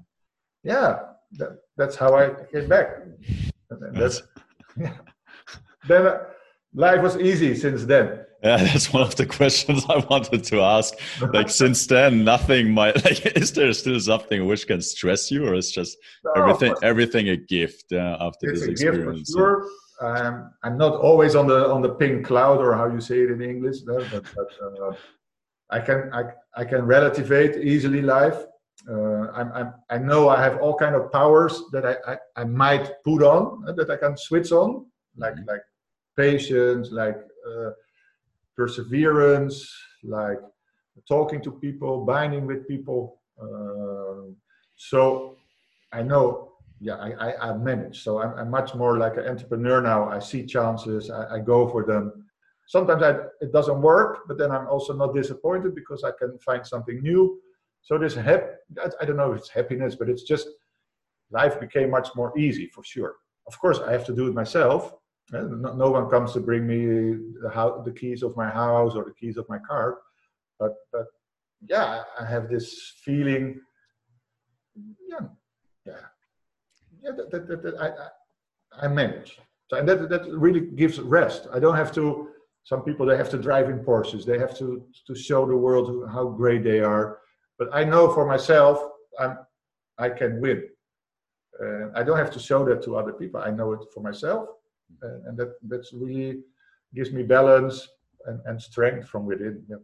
[0.63, 0.99] yeah
[1.33, 2.89] that, that's how i came back.
[3.71, 4.23] And that's
[5.89, 6.19] then uh,
[6.75, 8.25] life was easy since then.
[8.43, 10.95] Yeah, that's one of the questions I wanted to ask.
[11.33, 13.27] Like since then, nothing might like.
[13.37, 17.37] Is there still something which can stress you, or is just no, everything everything a
[17.37, 19.33] gift uh, after it's this experience?
[19.37, 19.67] sure.
[20.01, 23.31] Um, I'm not always on the on the pink cloud, or how you say it
[23.33, 23.99] in English, no?
[24.13, 24.93] but, but uh,
[25.71, 26.23] I can I,
[26.55, 28.39] I can relativate easily life.
[28.89, 32.45] Uh, I'm, I'm, I know I have all kind of powers that I, I, I
[32.45, 34.87] might put on uh, that I can switch on,
[35.17, 35.49] like mm-hmm.
[35.49, 35.63] like
[36.17, 37.71] patience, like uh,
[38.57, 39.73] perseverance,
[40.05, 40.39] like
[41.09, 43.21] talking to people, binding with people.
[43.41, 44.33] Uh,
[44.77, 45.37] so
[45.93, 48.03] I know, yeah, I, I, I manage.
[48.03, 50.09] So I'm, I'm, much more like an entrepreneur now.
[50.09, 52.25] I see chances, I, I go for them.
[52.67, 53.11] Sometimes I,
[53.41, 57.41] it doesn't work, but then I'm also not disappointed because I can find something new.
[57.83, 58.57] So this hap-
[59.01, 60.49] I don't know if it's happiness, but it's just
[61.31, 63.17] life became much more easy for sure.
[63.47, 64.93] Of course, I have to do it myself,
[65.35, 66.87] eh, no, no, one comes to bring me
[67.43, 69.99] the, the keys of my house or the keys of my car,
[70.59, 71.07] but but
[71.67, 73.61] yeah, I have this feeling.
[75.09, 75.27] Yeah,
[75.85, 75.93] yeah,
[77.03, 79.39] yeah, that, that, that, that I, I, I manage.
[79.71, 81.47] So, and that that really gives rest.
[81.53, 82.29] I don't have to.
[82.65, 84.25] Some people they have to drive in Porsches.
[84.25, 87.19] They have to to show the world how great they are.
[87.59, 88.81] But I know for myself,
[89.19, 89.39] I'm
[89.99, 90.63] I can win.
[91.61, 93.41] Uh, I don't have to show that to other people.
[93.41, 94.49] I know it for myself,
[95.03, 96.41] uh, and that that's really
[96.95, 97.89] gives me balance
[98.27, 99.65] and, and strength from within.
[99.69, 99.77] Yeah.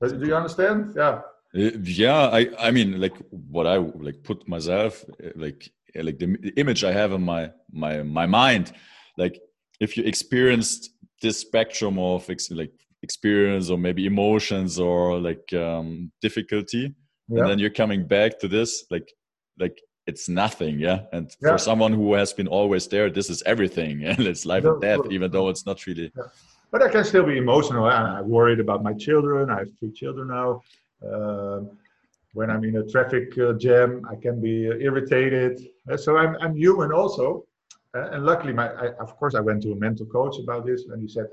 [0.00, 0.94] But do you understand?
[0.96, 1.20] Yeah.
[1.54, 6.52] Uh, yeah, I I mean like what I like put myself uh, like like the
[6.56, 8.72] image I have in my my my mind,
[9.18, 9.38] like
[9.80, 10.90] if you experienced
[11.20, 16.94] this spectrum of like experience or maybe emotions or like um, difficulty,
[17.28, 17.40] yeah.
[17.40, 19.12] and then you're coming back to this like
[19.58, 21.02] like it's nothing yeah?
[21.12, 21.52] And yeah.
[21.52, 24.80] for someone who has been always there this is everything and it's life no, and
[24.80, 26.24] death even though it's not really yeah.
[26.70, 27.84] but i can still be emotional.
[27.84, 29.50] I'm worried about my children.
[29.50, 30.62] I have three children now.
[31.04, 31.78] Um,
[32.34, 35.60] when i'm in a traffic uh, jam i can be uh, irritated.
[35.90, 37.44] Uh, so I'm, I'm human also.
[37.94, 41.00] And luckily my I, of course i went to a mental coach about this and
[41.02, 41.26] he said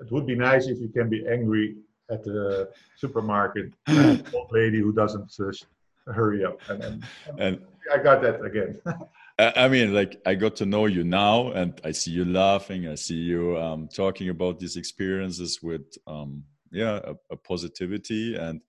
[0.00, 1.76] it would be nice if you can be angry
[2.10, 3.72] at the supermarket
[4.34, 7.04] old lady who doesn't uh, hurry up and, and,
[7.38, 7.60] and
[7.92, 8.80] I got that again.
[9.38, 12.88] I mean, like I got to know you now, and I see you laughing.
[12.88, 18.34] I see you um, talking about these experiences with, um, yeah, a, a, positivity.
[18.34, 18.60] And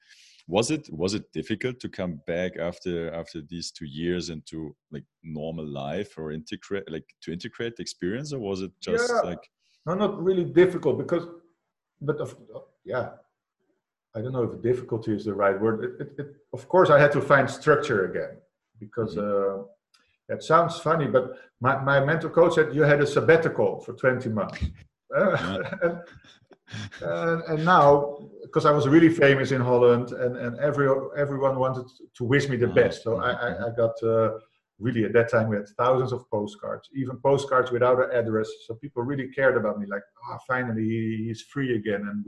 [0.47, 5.05] was it was it difficult to come back after after these two years into like
[5.23, 9.21] normal life or integrate like to integrate the experience, or was it just yeah.
[9.21, 9.49] like?
[9.89, 11.25] No, not really difficult because,
[11.99, 12.35] but of,
[12.85, 13.09] yeah,
[14.15, 15.83] I don't know if difficulty is the right word.
[15.83, 18.37] It, it, it, of course, I had to find structure again
[18.79, 19.61] because mm-hmm.
[19.61, 23.93] uh, it sounds funny, but my, my mental coach said you had a sabbatical for
[23.93, 24.63] 20 months.
[25.09, 26.01] and,
[27.01, 31.87] and, and, now, because I was really famous in Holland and, and every, everyone wanted
[32.13, 32.75] to wish me the mm-hmm.
[32.75, 33.01] best.
[33.01, 34.37] So I, I, I got uh,
[34.79, 38.49] really, at that time, we had thousands of postcards, even postcards without an address.
[38.65, 40.83] So people really cared about me, like, oh, finally,
[41.25, 42.07] he's free again.
[42.09, 42.25] And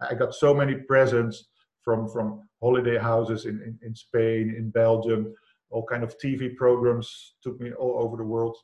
[0.00, 1.48] I got so many presents
[1.82, 5.34] from, from holiday houses in, in, in Spain, in Belgium
[5.70, 8.56] all kind of TV programs took me all over the world.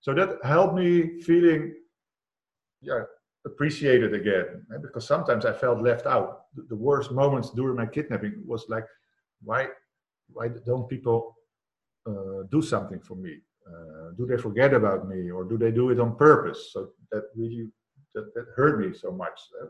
[0.00, 1.74] So that helped me feeling,
[2.80, 3.02] yeah,
[3.44, 4.66] appreciated again.
[4.74, 6.42] Eh, because sometimes I felt left out.
[6.68, 8.84] The worst moments during my kidnapping was like,
[9.42, 9.68] why,
[10.28, 11.35] why don't people
[12.50, 13.38] do something for me?
[13.66, 16.70] Uh, do they forget about me, or do they do it on purpose?
[16.72, 17.68] So that really
[18.14, 19.38] that, that hurt me so much.
[19.60, 19.66] Uh,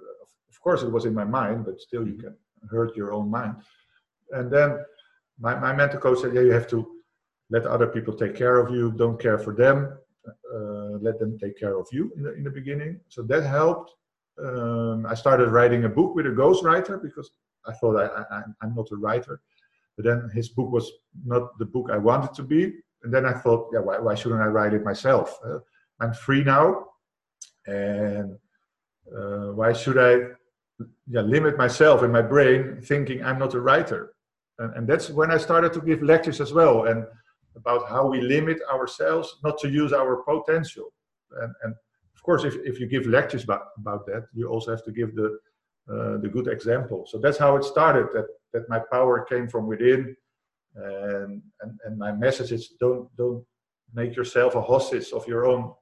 [0.49, 2.29] of course, it was in my mind, but still, you mm-hmm.
[2.29, 2.37] can
[2.71, 3.57] hurt your own mind.
[4.31, 4.79] And then
[5.39, 6.87] my, my mentor coach said, yeah, you have to
[7.51, 8.93] let other people take care of you.
[8.93, 9.99] Don't care for them.
[10.27, 13.01] Uh, let them take care of you in the, in the beginning.
[13.09, 13.93] So that helped.
[14.45, 17.31] Um, I started writing a book with a ghostwriter because
[17.67, 19.41] I thought I, I, I'm not a writer.
[19.97, 20.91] But then his book was
[21.25, 22.73] not the book I wanted to be.
[23.03, 25.39] And then I thought, yeah, why, why shouldn't I write it myself?
[25.45, 25.59] Uh,
[26.01, 26.87] I'm free now.
[27.67, 28.37] And
[29.17, 30.29] uh, why should I
[31.09, 34.13] yeah, limit myself in my brain thinking I'm not a writer?
[34.59, 37.05] And, and that's when I started to give lectures as well, and
[37.57, 40.93] about how we limit ourselves not to use our potential.
[41.41, 41.75] And, and
[42.15, 45.15] of course, if, if you give lectures about, about that, you also have to give
[45.15, 45.39] the
[45.91, 47.07] uh, the good example.
[47.07, 48.09] So that's how it started.
[48.13, 50.17] That that my power came from within,
[50.75, 53.45] and and, and my message is don't don't
[53.95, 55.73] make yourself a hostage of your own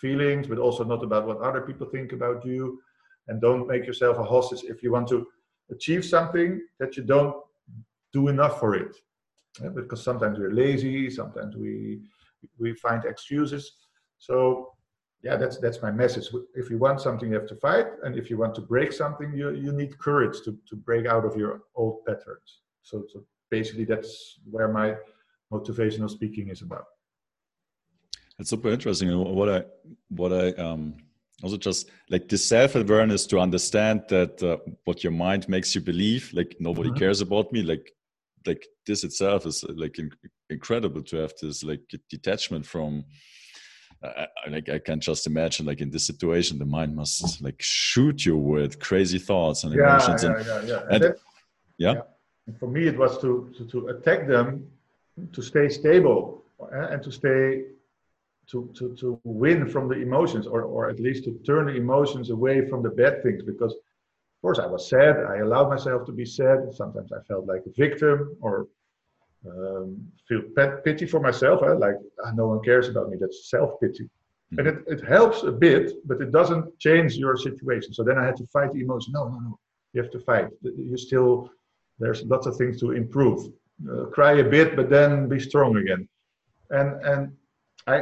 [0.00, 2.80] feelings, but also not about what other people think about you,
[3.28, 5.26] and don't make yourself a hostage if you want to
[5.70, 7.36] achieve something that you don't
[8.12, 8.94] do enough for it.
[9.62, 12.00] Yeah, because sometimes we're lazy, sometimes we
[12.58, 13.72] we find excuses.
[14.18, 14.73] So
[15.24, 16.26] yeah, that's that's my message.
[16.54, 19.32] If you want something, you have to fight, and if you want to break something,
[19.32, 22.48] you you need courage to to break out of your old patterns.
[22.82, 24.96] So so basically, that's where my
[25.50, 26.84] motivational speaking is about.
[28.38, 29.08] It's super interesting.
[29.40, 29.64] What I
[30.10, 30.94] what I um
[31.42, 36.30] also just like the self-awareness to understand that uh, what your mind makes you believe
[36.32, 36.98] like nobody mm-hmm.
[36.98, 37.92] cares about me like
[38.46, 39.98] like this itself is like
[40.48, 43.04] incredible to have this like detachment from
[44.02, 48.24] I, like I can just imagine like in this situation the mind must like shoot
[48.26, 50.80] you with crazy thoughts and yeah, emotions yeah, and, yeah, yeah.
[50.90, 51.14] And, and
[51.78, 51.92] yeah.
[51.92, 52.00] yeah.
[52.46, 54.66] And for me it was to, to, to attack them
[55.32, 57.64] to stay stable eh, and to stay
[58.50, 62.28] to, to, to win from the emotions or, or at least to turn the emotions
[62.30, 65.24] away from the bad things because of course, I was sad.
[65.24, 66.68] I allowed myself to be sad.
[66.74, 68.68] Sometimes I felt like a victim or
[69.50, 70.42] um, feel
[70.84, 71.60] pity for myself.
[71.62, 71.76] Huh?
[71.76, 73.16] Like ah, no one cares about me.
[73.20, 74.04] That's self pity.
[74.04, 74.58] Mm-hmm.
[74.58, 77.92] And it, it helps a bit, but it doesn't change your situation.
[77.94, 79.12] So then I had to fight the emotion.
[79.12, 79.58] No, no, no.
[79.92, 80.48] You have to fight.
[80.62, 81.50] You still,
[81.98, 83.52] there's lots of things to improve.
[83.90, 86.08] uh, cry a bit, but then be strong again.
[86.70, 87.32] And and
[87.86, 87.96] I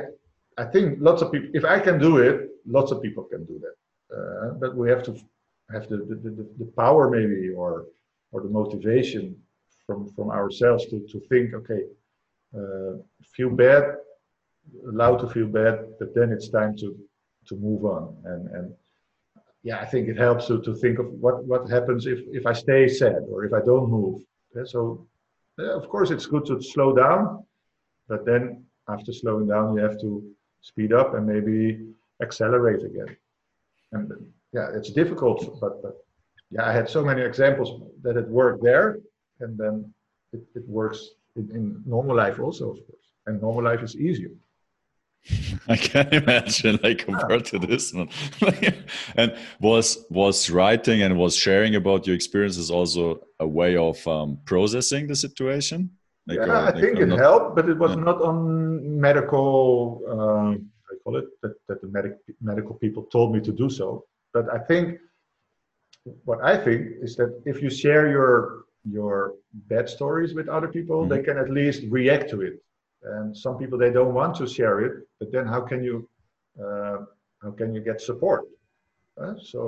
[0.59, 1.51] I think lots of people.
[1.55, 3.76] If I can do it, lots of people can do that.
[4.16, 5.12] Uh, but we have to
[5.72, 7.86] have the, the, the, the power maybe or
[8.32, 9.36] or the motivation
[9.93, 11.82] from from ourselves to to think okay
[12.59, 12.93] uh,
[13.34, 13.82] feel bad
[14.93, 16.88] allowed to feel bad but then it's time to
[17.49, 18.16] to move on.
[18.24, 18.66] And and
[19.62, 22.55] yeah i think it helps to to think of what what happens if if i
[22.64, 24.22] stay sad or if i don't move.
[24.55, 25.07] Yeah, so
[25.59, 27.45] yeah, of course it's good to slow down
[28.11, 28.43] but then
[28.95, 30.11] after slowing down you have to
[30.61, 31.61] speed up and maybe
[32.24, 33.11] accelerate again.
[33.93, 34.05] And
[34.57, 35.95] yeah it's difficult but but
[36.55, 37.68] yeah i had so many examples
[38.05, 38.86] that it worked there
[39.43, 39.93] and then
[40.32, 44.34] it, it works in, in normal life also of course and normal life is easier
[45.68, 48.09] I can imagine, like compared to this one.
[49.16, 54.38] and was was writing and was sharing about your experiences also a way of um,
[54.45, 55.90] processing the situation?
[56.26, 58.03] Like, yeah, uh, I think it not, helped, but it was yeah.
[58.03, 60.03] not on medical.
[60.09, 64.05] Um, I call it that, that the medic, medical people told me to do so.
[64.32, 64.99] But I think
[66.24, 70.96] what I think is that if you share your your bad stories with other people,
[70.96, 71.10] mm -hmm.
[71.12, 72.54] they can at least react to it.
[73.04, 76.08] And some people they don't want to share it but then how can you
[76.64, 76.98] uh,
[77.42, 78.42] how can you get support?
[79.20, 79.60] Uh, so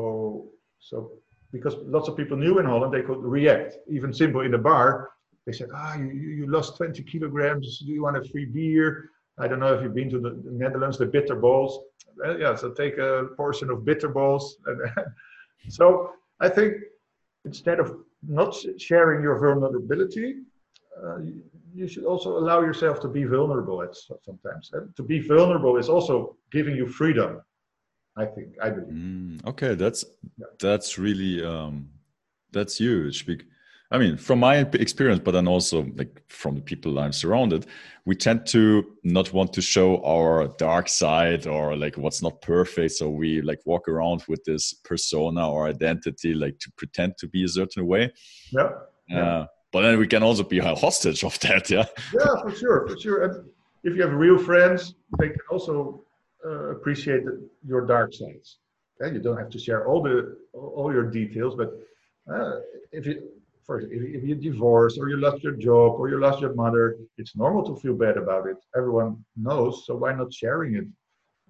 [0.88, 1.12] so
[1.52, 3.70] because lots of people knew in holland they could react.
[3.96, 5.10] Even simple in the bar
[5.46, 6.08] they said ah you,
[6.38, 7.78] you lost 20 kilograms.
[7.86, 9.10] Do you want a free beer?
[9.38, 11.72] I don't know if you've been to the netherlands the bitterballs
[12.16, 14.78] well, yeah so take a portion of bitterballs and
[15.68, 16.10] so
[16.40, 16.74] i think
[17.44, 17.96] instead of
[18.28, 20.36] not sharing your vulnerability
[21.02, 21.18] uh,
[21.74, 24.70] you should also allow yourself to be vulnerable at sometimes.
[24.72, 27.40] And to be vulnerable is also giving you freedom.
[28.16, 28.94] I think I believe.
[28.94, 30.04] Mm, okay, that's
[30.38, 30.46] yeah.
[30.60, 31.90] that's really um,
[32.52, 33.26] that's huge.
[33.90, 37.66] I mean, from my experience, but then also like from the people I'm surrounded,
[38.06, 42.94] we tend to not want to show our dark side or like what's not perfect.
[42.94, 47.44] So we like walk around with this persona or identity, like to pretend to be
[47.44, 48.12] a certain way.
[48.50, 48.70] Yeah.
[49.08, 49.22] yeah.
[49.22, 52.88] Uh, but then we can also be a hostage of that yeah yeah for sure
[52.88, 53.34] for sure and
[53.82, 56.00] if you have real friends they can also
[56.46, 57.34] uh, appreciate the,
[57.66, 58.58] your dark sides
[59.00, 61.70] yeah, you don't have to share all the all your details but
[62.32, 62.60] uh,
[62.92, 63.14] if you
[63.66, 66.96] first if, if you divorce or you lost your job or you lost your mother
[67.18, 70.86] it's normal to feel bad about it everyone knows so why not sharing it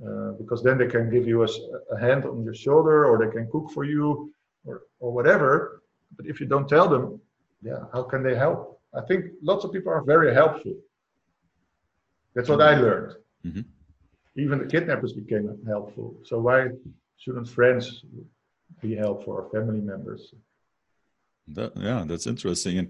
[0.06, 1.48] uh, because then they can give you a,
[1.92, 4.32] a, hand on your shoulder or they can cook for you
[4.64, 5.82] or, or whatever
[6.16, 7.20] but if you don't tell them
[7.64, 8.78] yeah, how can they help?
[8.94, 10.74] I think lots of people are very helpful.
[12.34, 13.14] That's what I learned.
[13.44, 13.62] Mm-hmm.
[14.36, 16.14] Even the kidnappers became helpful.
[16.24, 16.68] So why
[17.16, 18.04] shouldn't friends
[18.82, 20.34] be helpful or family members?
[21.49, 22.78] That, yeah, that's interesting.
[22.78, 22.88] And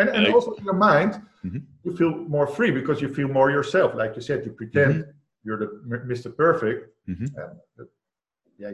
[0.00, 1.58] and, and, and also in your mind, mm-hmm.
[1.84, 3.94] you feel more free because you feel more yourself.
[3.94, 5.10] Like you said, you pretend mm-hmm.
[5.44, 6.34] you're the Mr.
[6.34, 6.88] Perfect.
[7.08, 7.24] Mm-hmm.
[7.24, 7.88] And,
[8.58, 8.72] yeah,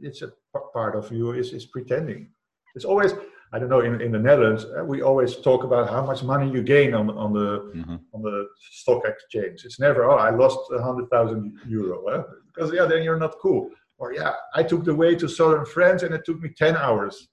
[0.00, 0.32] it's a
[0.72, 2.30] part of you is, is pretending.
[2.74, 3.12] It's always
[3.52, 6.50] I don't know in, in the Netherlands uh, we always talk about how much money
[6.50, 7.96] you gain on on the mm-hmm.
[8.12, 9.64] on the stock exchange.
[9.64, 12.22] It's never oh I lost a hundred thousand euro eh?
[12.52, 13.70] because yeah then you're not cool.
[13.98, 17.28] Or yeah I took the way to southern France and it took me ten hours.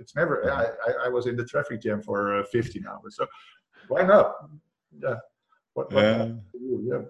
[0.00, 3.16] It's never I, I, was in the traffic jam for uh, 15 hours.
[3.16, 3.26] So
[3.88, 4.34] why not?
[4.98, 5.16] Yeah.
[5.74, 6.32] What, what yeah.
[6.54, 7.02] yeah.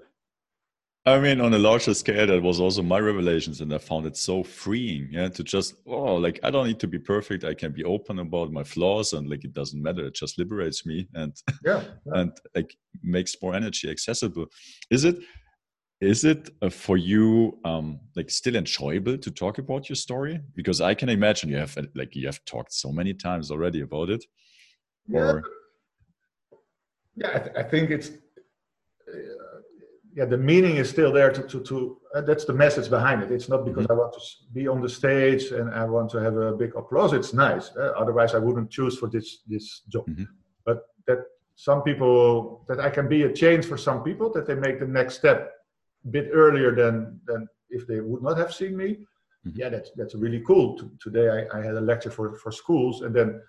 [1.07, 4.18] I mean, on a larger scale, that was also my revelations, and I found it
[4.18, 5.09] so freeing.
[5.11, 7.43] Yeah, to just oh, like I don't need to be perfect.
[7.43, 10.07] I can be open about my flaws, and like it doesn't matter.
[10.07, 11.32] It just liberates me, and
[11.64, 12.12] yeah, yeah.
[12.20, 14.47] and like makes more energy accessible.
[14.91, 15.16] Is it?
[16.01, 20.40] Is it uh, for you um, like still enjoyable to talk about your story?
[20.55, 24.09] Because I can imagine you have like you have talked so many times already about
[24.09, 24.24] it.
[25.07, 25.42] Yeah, or...
[27.16, 28.09] yeah, I, th- I think it's.
[28.09, 29.61] Uh,
[30.16, 33.30] yeah, the meaning is still there to to, to uh, that's the message behind it.
[33.30, 33.92] It's not because mm-hmm.
[33.92, 34.20] I want to
[34.55, 37.12] be on the stage and I want to have a big applause.
[37.12, 37.70] It's nice.
[37.76, 40.07] Uh, otherwise, I wouldn't choose for this this job.
[40.09, 40.24] Mm-hmm.
[40.64, 41.26] But that
[41.57, 44.86] some people that I can be a change for some people that they make the
[44.86, 45.60] next step
[46.11, 48.88] bit earlier than than if they would not have seen me.
[49.46, 49.61] Mm-hmm.
[49.61, 50.78] Yeah, that's that's really cool.
[50.78, 53.40] T- today I, I had a lecture for for schools and then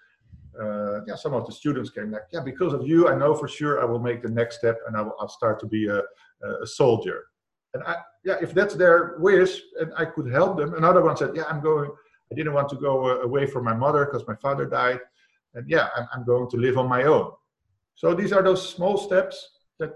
[0.62, 3.48] uh, yeah, some of the students came like, yeah, because of you, I know for
[3.48, 6.02] sure I will make the next step and I will I'll start to be a,
[6.62, 7.24] a soldier.
[7.74, 7.96] And I,
[8.26, 10.74] yeah, if that's their wish and I could help them.
[10.74, 11.90] Another one said, yeah, I'm going,
[12.32, 15.00] I didn't want to go uh, away from my mother because my father died.
[15.54, 17.32] And yeah, I'm, I'm going to live on my own.
[17.96, 19.50] So these are those small steps
[19.80, 19.94] that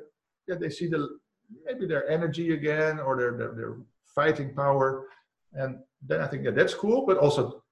[0.47, 1.17] yeah, they see the
[1.65, 5.07] maybe their energy again or their, their, their fighting power.
[5.53, 7.05] And then I think, yeah, that's cool.
[7.05, 7.63] But also,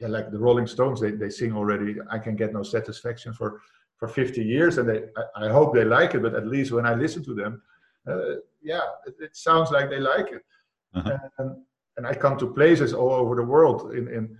[0.00, 3.60] yeah, like the Rolling Stones, they, they sing already, I can get no satisfaction for
[3.98, 6.20] for 50 years, and they I, I, hope they like it.
[6.20, 7.62] But at least when I listen to them,
[8.06, 10.42] uh, yeah, it, it, sounds like they like it.
[10.94, 11.16] Uh-huh.
[11.38, 11.56] And,
[11.96, 14.36] and I come to places all over the world in in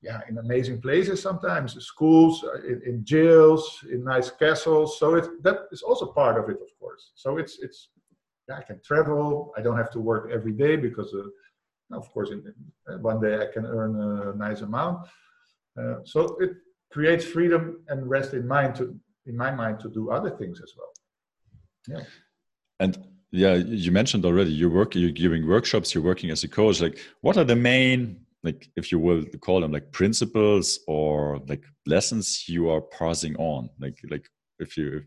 [0.00, 5.42] yeah in amazing places sometimes schools uh, in, in jails in nice castles so it
[5.42, 7.88] that is also part of it of course so it's it's
[8.50, 9.52] I can travel.
[9.56, 12.42] I don't have to work every day because uh, of course in,
[12.88, 15.06] in, one day I can earn a nice amount.
[15.78, 16.52] Uh, so it
[16.90, 20.72] creates freedom and rest in mind to in my mind to do other things as
[20.76, 20.92] well.
[21.88, 22.04] Yeah.
[22.80, 22.98] And
[23.30, 26.80] yeah you mentioned already you work you're giving workshops you're working as a coach.
[26.80, 31.64] Like what are the main like if you will call them like principles or like
[31.86, 33.68] lessons you are passing on?
[33.78, 34.26] Like like
[34.58, 35.02] if you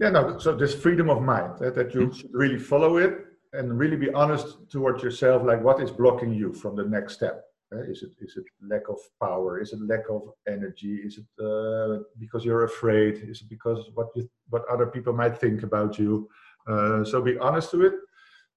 [0.00, 2.36] yeah no so this freedom of mind that, that you mm-hmm.
[2.36, 6.76] really follow it and really be honest towards yourself like what is blocking you from
[6.76, 7.44] the next step?
[7.72, 9.60] Uh, is it is it lack of power?
[9.60, 10.96] Is it lack of energy?
[10.96, 13.14] Is it uh, because you're afraid?
[13.28, 16.28] Is it because what you what other people might think about you?
[16.66, 17.94] Uh, so be honest to it.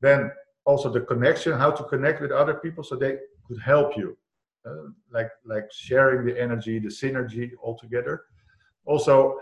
[0.02, 0.32] Then
[0.66, 3.18] also the connection how to connect with other people so they
[3.48, 4.18] could help you
[4.66, 8.24] uh, like like sharing the energy the synergy all together
[8.86, 9.38] also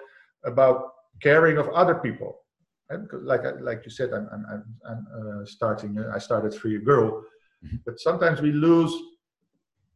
[0.46, 2.40] about caring of other people.
[2.90, 6.76] And like like you said i'm i'm i'm, I'm uh, starting uh, i started free
[6.76, 7.24] a girl.
[7.64, 7.78] Mm-hmm.
[7.86, 8.94] but sometimes we lose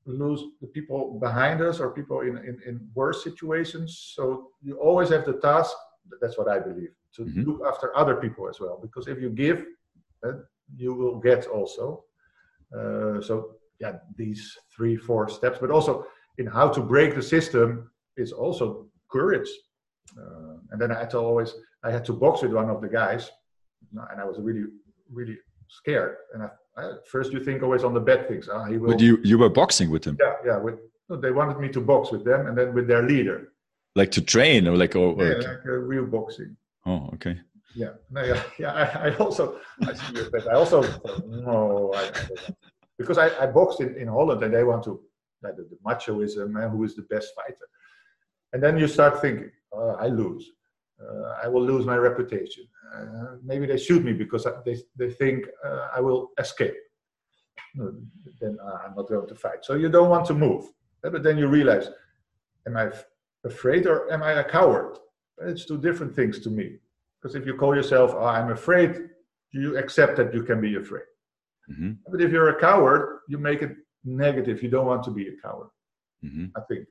[0.06, 4.14] lose the people behind us or people in, in, in worse situations.
[4.16, 5.74] So you always have the task
[6.22, 7.44] that's what i believe to mm-hmm.
[7.44, 8.80] look after other people as well.
[8.82, 9.66] Because if you give
[10.78, 12.04] you will get also.
[12.76, 15.58] Uh, so yeah these three four steps.
[15.60, 16.06] But also
[16.38, 19.50] in how to break the system is also courage
[20.20, 21.54] uh, and then i had to always
[21.84, 23.32] i had to box with one of the guys
[24.12, 24.66] and i was really
[25.12, 25.38] really
[25.68, 26.16] scared.
[26.34, 28.50] And I, I, first you think always on the bad things.
[28.50, 30.18] Uh, he will, but you you were boxing with him?
[30.20, 30.76] Yeah yeah with,
[31.22, 33.52] they wanted me to box with them and then with their leader.
[33.96, 36.56] Like to train or like or, yeah, like a real boxing.
[36.86, 37.40] Oh okay.
[37.76, 40.82] Yeah no yeah yeah i, I also i see your i also
[41.28, 42.10] no I,
[42.98, 45.02] because I, I boxed in, in Holland and they want to
[45.44, 47.68] like the, the machoism and who is the best fighter.
[48.54, 50.52] And then you start thinking, oh, I lose.
[51.02, 52.64] Uh, I will lose my reputation.
[52.96, 56.76] Uh, maybe they shoot me because they, they think uh, I will escape.
[57.76, 59.66] Then uh, I'm not going to fight.
[59.66, 60.64] So you don't want to move.
[61.02, 61.90] But then you realize,
[62.68, 62.90] am I
[63.44, 64.98] afraid or am I a coward?
[65.42, 66.78] It's two different things to me.
[67.22, 69.10] Because if you call yourself, oh, I'm afraid,
[69.52, 71.04] you accept that you can be afraid.
[71.70, 71.92] Mm-hmm.
[72.10, 74.64] But if you're a coward, you make it negative.
[74.64, 75.70] You don't want to be a coward.
[76.24, 76.46] Mm-hmm.
[76.56, 76.88] I think.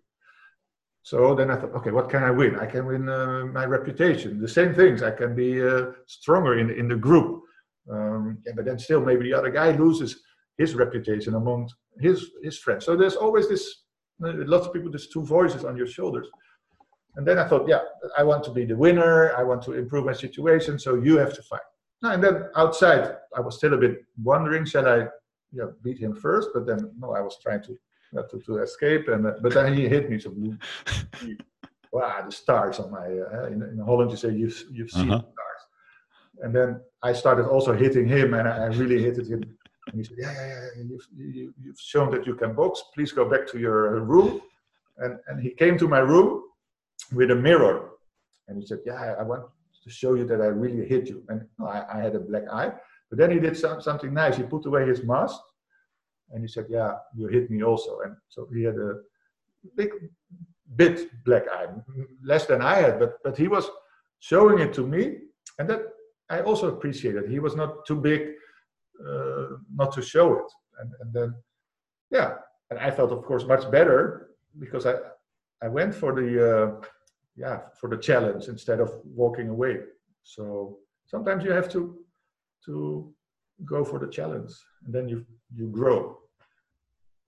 [1.04, 2.58] So then I thought, okay, what can I win?
[2.58, 4.40] I can win uh, my reputation.
[4.40, 5.02] The same things.
[5.02, 7.42] I can be uh, stronger in in the group.
[7.94, 10.10] Um, yeah, but then still, maybe the other guy loses
[10.56, 11.68] his reputation among
[12.00, 12.86] his his friends.
[12.86, 13.64] So there's always this.
[14.24, 14.90] Uh, lots of people.
[14.90, 16.26] There's two voices on your shoulders.
[17.16, 17.82] And then I thought, yeah,
[18.16, 19.36] I want to be the winner.
[19.36, 20.78] I want to improve my situation.
[20.78, 21.68] So you have to fight.
[22.02, 24.98] And then outside, I was still a bit wondering, shall I
[25.52, 26.48] you know, beat him first?
[26.54, 27.76] But then, no, I was trying to
[28.22, 30.18] to, to escape, and uh, but then he hit me.
[30.18, 30.32] So,
[31.92, 35.20] wow, the stars on my uh, in, in Holland you say you've you've seen uh-huh.
[35.20, 35.62] stars,
[36.42, 39.42] and then I started also hitting him, and I, I really hit him.
[39.88, 42.82] And he said, yeah, yeah, yeah, you've, you, you have shown that you can box.
[42.94, 44.40] Please go back to your room.
[44.96, 46.42] And and he came to my room
[47.12, 47.90] with a mirror,
[48.48, 49.42] and he said, yeah, I want
[49.82, 51.22] to show you that I really hit you.
[51.28, 52.72] And I, I had a black eye.
[53.10, 54.36] But then he did some, something nice.
[54.36, 55.38] He put away his mask
[56.34, 58.00] and he said, Yeah, you hit me also.
[58.04, 58.96] And so he had a
[59.76, 59.90] big
[60.76, 61.68] bit black eye,
[62.22, 63.66] less than I had, but, but he was
[64.18, 65.18] showing it to me.
[65.58, 65.80] And that
[66.28, 67.30] I also appreciated.
[67.30, 68.32] He was not too big
[69.08, 70.50] uh, not to show it.
[70.80, 71.34] And, and then,
[72.10, 72.34] yeah,
[72.70, 74.96] and I felt, of course, much better because I,
[75.62, 76.86] I went for the uh,
[77.36, 79.78] yeah for the challenge instead of walking away
[80.22, 81.98] so sometimes you have to
[82.64, 83.12] to
[83.64, 84.52] go for the challenge
[84.84, 85.24] and then you
[85.54, 86.18] you grow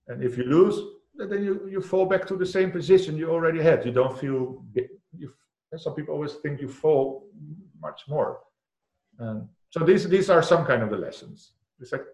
[0.08, 0.78] and if you lose
[1.18, 3.84] then you you fall back to the same position you already had.
[3.84, 5.32] You don't feel you
[5.76, 7.26] some people always think you fall
[7.80, 8.40] much more.
[9.18, 11.52] And so these these are some kind of the lessons.
[11.80, 12.06] It's like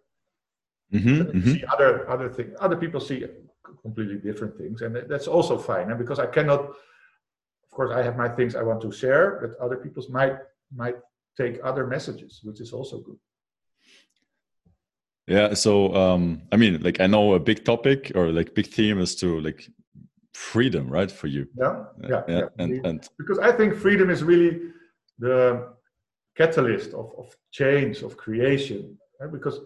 [0.93, 1.53] mm-hmm, mm-hmm.
[1.53, 3.25] see other other things other people see
[3.83, 5.91] completely different things and that's also fine.
[5.91, 6.61] And because i cannot
[7.65, 10.37] of course i have my things i want to share but other people's might
[10.75, 10.97] might
[11.37, 13.19] take other messages which is also good
[15.27, 18.99] yeah so um i mean like i know a big topic or like big theme
[18.99, 19.69] is to like
[20.35, 22.23] freedom right for you yeah yeah, yeah.
[22.29, 22.49] yeah.
[22.59, 24.61] And, and because i think freedom is really
[25.19, 25.69] the
[26.37, 29.31] catalyst of, of change of creation right?
[29.31, 29.61] because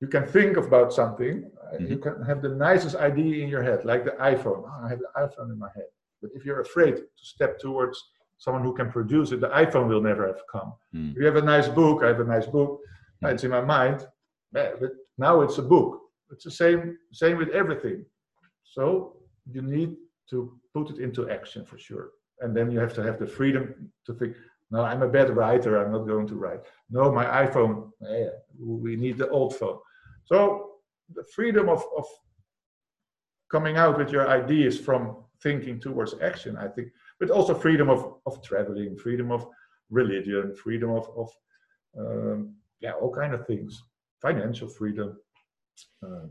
[0.00, 1.90] you can think about something mm -hmm.
[1.90, 5.00] you can have the nicest idea in your head like the iphone oh, i have
[5.06, 5.90] the iphone in my head
[6.20, 7.96] but if you're afraid to step towards
[8.38, 10.74] someone who can produce it, the iPhone will never have come.
[10.94, 11.12] Mm.
[11.12, 12.80] If you have a nice book, I have a nice book,
[13.22, 13.32] Mm.
[13.32, 14.06] it's in my mind,
[14.80, 16.00] but now it's a book.
[16.30, 18.04] It's the same, same with everything.
[18.64, 19.16] So
[19.50, 19.96] you need
[20.30, 22.10] to put it into action for sure.
[22.40, 24.36] And then you have to have the freedom to think,
[24.70, 26.60] no, I'm a bad writer, I'm not going to write.
[26.90, 29.78] No, my iPhone, eh, we need the old phone.
[30.24, 30.72] So
[31.14, 32.04] the freedom of, of
[33.50, 36.88] coming out with your ideas from thinking towards action, I think,
[37.20, 39.46] but also freedom of, of traveling, freedom of
[39.90, 41.30] religion, freedom of, of
[41.98, 43.82] um, yeah, all kind of things,
[44.20, 45.16] financial freedom.
[46.02, 46.30] Um,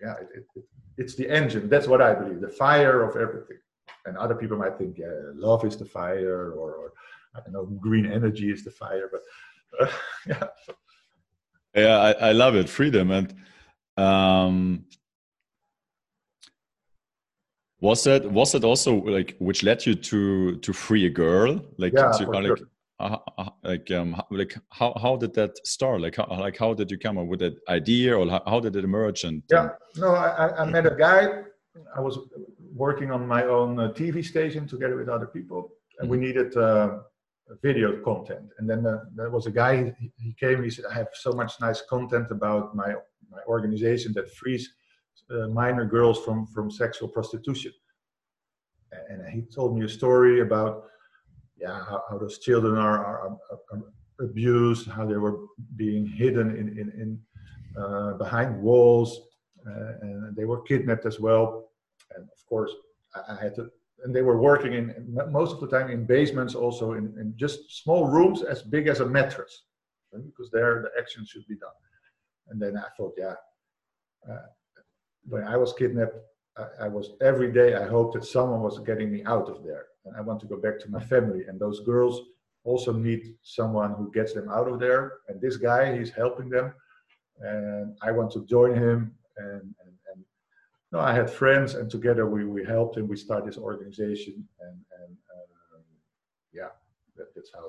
[0.00, 0.64] yeah, it, it,
[0.98, 1.68] it's the engine.
[1.68, 3.58] That's what I believe, the fire of everything.
[4.04, 6.92] And other people might think, yeah, love is the fire, or, or
[7.34, 9.10] I don't know, green energy is the fire.
[9.10, 9.22] But
[9.80, 9.92] uh,
[10.26, 10.46] yeah,
[11.74, 13.34] yeah, I, I love it, freedom, and
[13.96, 14.84] um,
[17.80, 21.92] was that was that also like which led you to to free a girl like
[21.92, 22.56] yeah, to, like sure.
[22.98, 26.90] Uh, uh, like um like how how did that start like how like how did
[26.90, 30.08] you come up with that idea or how, how did it emerge and Yeah, no,
[30.14, 31.42] I, I- met a guy.
[31.94, 32.18] I was
[32.74, 37.00] working on my own uh, TV station together with other people, and we needed uh,
[37.62, 38.48] video content.
[38.58, 39.94] And then uh, there was a guy.
[40.00, 40.62] He, he came.
[40.62, 42.94] He said, "I have so much nice content about my
[43.30, 44.64] my organization that frees
[45.30, 47.72] uh, minor girls from from sexual prostitution."
[49.10, 50.84] And he told me a story about
[51.56, 53.38] yeah how, how those children are, are,
[53.72, 53.82] are,
[54.20, 55.40] abused, how they were
[55.76, 57.20] being hidden in in, in
[57.82, 59.20] uh, behind walls
[59.66, 61.70] uh, and they were kidnapped as well.
[62.14, 62.72] And of course,
[63.14, 63.70] I, I had to,
[64.04, 67.34] and they were working in in most of the time in basements, also in, in
[67.36, 69.64] just small rooms as big as a mattress,
[70.12, 70.24] right?
[70.24, 71.70] because there the action should be done.
[72.48, 73.34] And then I thought, yeah,
[74.30, 74.46] uh,
[75.24, 76.16] when I was kidnapped,
[76.56, 77.74] I, I was every day.
[77.74, 80.56] I hoped that someone was getting me out of there, and I want to go
[80.56, 81.44] back to my family.
[81.48, 82.20] And those girls
[82.64, 85.18] also need someone who gets them out of there.
[85.28, 86.72] And this guy, he's helping them
[87.40, 89.12] and I want to join him.
[89.36, 90.24] And, and, and
[90.92, 93.08] no, I had friends, and together we, we helped him.
[93.08, 95.82] We started this organization, and, and um,
[96.52, 96.68] yeah,
[97.16, 97.60] that, that's how.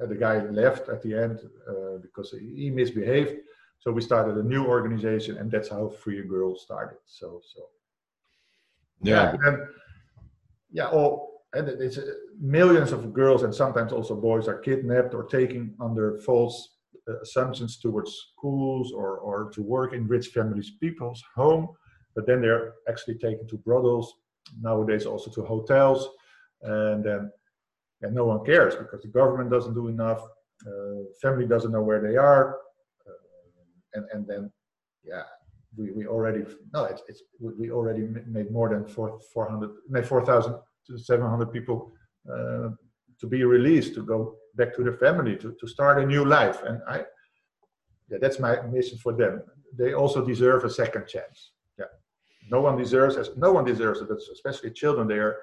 [0.00, 3.36] Uh, the guy left at the end uh, because he, misbehaved.
[3.78, 6.98] So we started a new organization, and that's how Free a Girl started.
[7.06, 7.62] So, so
[9.02, 9.58] yeah, and
[10.72, 15.24] yeah, all and it's uh, millions of girls and sometimes also boys are kidnapped or
[15.24, 16.76] taken under false
[17.08, 21.68] uh, assumptions towards schools or or to work in rich families people's home,
[22.14, 24.14] but then they're actually taken to brothels
[24.60, 26.08] nowadays also to hotels,
[26.62, 27.30] and then
[28.02, 30.22] and no one cares because the government doesn't do enough,
[30.66, 32.56] uh, family doesn't know where they are,
[33.06, 34.50] uh, and and then
[35.04, 35.24] yeah
[35.76, 40.54] we, we already no it's, it's we already made more than four, 400 made 4000
[40.86, 41.92] to 700 people
[42.30, 42.70] uh,
[43.20, 46.62] to be released to go back to their family to, to start a new life.
[46.62, 47.04] And i
[48.10, 49.42] yeah that's my mission for them.
[49.78, 51.52] They also deserve a second chance.
[51.78, 51.90] Yeah.
[52.50, 55.36] No one deserves as no one deserves it but especially children they are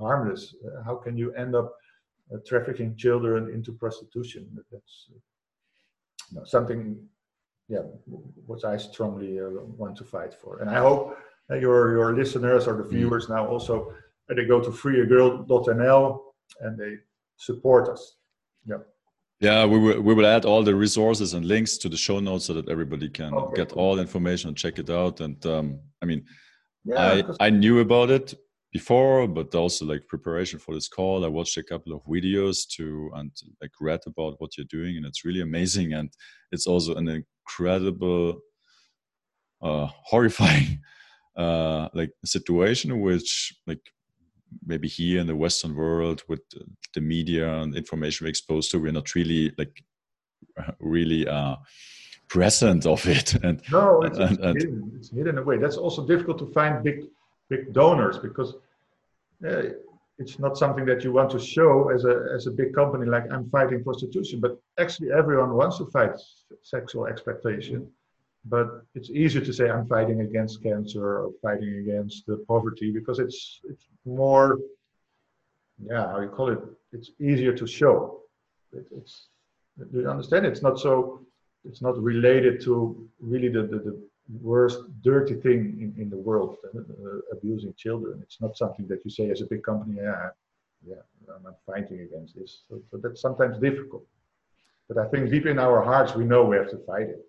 [0.00, 0.54] harmless.
[0.64, 1.68] Uh, how can you end up
[2.32, 4.42] uh, trafficking children into prostitution?
[4.70, 4.94] That's
[6.36, 6.82] uh, something
[7.68, 7.80] yeah,
[8.46, 10.60] which I strongly uh, want to fight for.
[10.60, 11.16] And I hope
[11.50, 13.92] your your listeners or the viewers now also
[14.30, 16.18] uh, they go to freeagirl.nl
[16.60, 16.94] and they
[17.36, 18.16] support us.
[18.66, 18.78] Yeah.
[19.40, 22.46] yeah we will we will add all the resources and links to the show notes
[22.46, 25.66] so that everybody can Okay, get all the information and check it out and um
[26.02, 26.22] i mean
[26.84, 27.22] Yeah.
[27.40, 28.34] I, I knew about it
[28.74, 31.24] before, but also like preparation for this call.
[31.24, 33.30] I watched a couple of videos to and
[33.62, 35.88] like read about what you're doing, and it's really amazing.
[35.98, 36.08] And
[36.52, 38.40] it's also an incredible,
[39.62, 40.80] uh, horrifying,
[41.36, 43.84] uh, like situation which like
[44.66, 48.92] maybe here in the Western world with the- media and information we're exposed to, we're
[48.92, 49.82] not really like
[50.78, 51.56] really uh
[52.28, 54.92] present of it and no, it's, it's, and- and- hidden.
[54.96, 55.56] it's hidden away.
[55.58, 56.98] That's also difficult to find big
[57.50, 58.54] big donors because
[59.48, 59.62] uh,
[60.18, 63.26] it's not something that you want to show as a as a big company like
[63.32, 64.40] I'm fighting prostitution.
[64.40, 66.14] But actually, everyone wants to fight
[66.62, 67.88] sexual exploitation.
[68.46, 73.18] But it's easier to say I'm fighting against cancer or fighting against the poverty because
[73.18, 74.58] it's it's more
[75.90, 76.60] yeah how you call it
[76.92, 78.20] it's easier to show.
[78.72, 79.28] It, it's
[79.92, 80.46] do you understand?
[80.46, 81.20] It's not so
[81.64, 84.02] it's not related to really the, the, the
[84.42, 88.20] worst dirty thing in, in the world uh, uh, abusing children.
[88.22, 90.28] It's not something that you say as a big company yeah
[90.86, 91.02] yeah
[91.34, 92.62] i'm fighting against this.
[92.68, 94.04] So, so that's sometimes difficult.
[94.88, 97.24] But i think deep in our hearts we know we have to fight it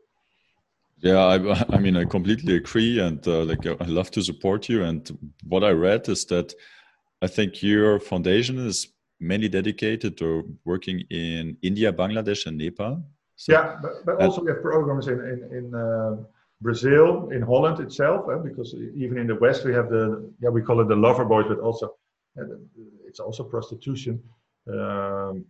[0.98, 4.84] Yeah, I, I mean, I completely agree, and uh, like I love to support you.
[4.84, 6.54] And what I read is that
[7.22, 8.88] I think your foundation is
[9.20, 13.04] mainly dedicated to working in India, Bangladesh, and Nepal.
[13.38, 16.16] So, yeah, but, but also we have programs in in, in uh,
[16.62, 20.62] Brazil, in Holland itself, uh, because even in the West we have the yeah we
[20.62, 21.96] call it the lover boys, but also
[22.40, 22.44] uh,
[23.08, 24.22] it's also prostitution.
[24.68, 25.46] Um,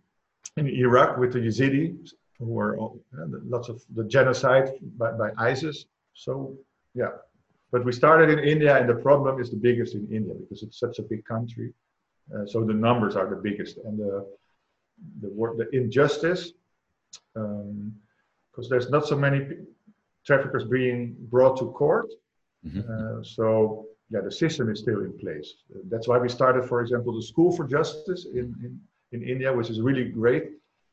[0.56, 1.96] in Iraq with the Yazidi,
[2.38, 2.88] who were uh,
[3.44, 5.86] lots of the genocide by, by ISIS.
[6.14, 6.56] So
[6.94, 7.10] yeah,
[7.72, 10.78] but we started in India, and the problem is the biggest in India because it's
[10.78, 11.72] such a big country.
[12.34, 14.26] Uh, so the numbers are the biggest, and the
[15.20, 15.28] the,
[15.58, 16.52] the injustice
[17.34, 19.56] because um, there's not so many
[20.26, 22.10] traffickers being brought to court.
[22.66, 22.80] Mm-hmm.
[22.80, 25.54] Uh, so yeah, the system is still in place.
[25.90, 28.80] That's why we started, for example, the School for Justice in, in,
[29.12, 30.52] in India, which is really great.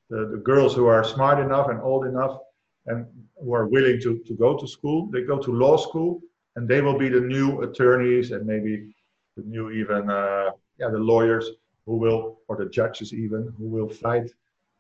[0.10, 2.38] The, the girls who are smart enough and old enough
[2.86, 3.06] and
[3.42, 6.22] who are willing to, to go to school, they go to law school
[6.56, 8.94] and they will be the new attorneys and maybe
[9.38, 11.50] the new even uh, yeah the lawyers
[11.86, 14.30] who will or the judges even who will fight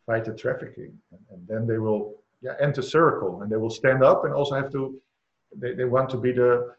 [0.05, 0.97] fight the trafficking.
[1.11, 4.55] And, and, then they will yeah enter circle and they will stand up and also
[4.55, 4.99] have to
[5.55, 6.73] they, they want to be the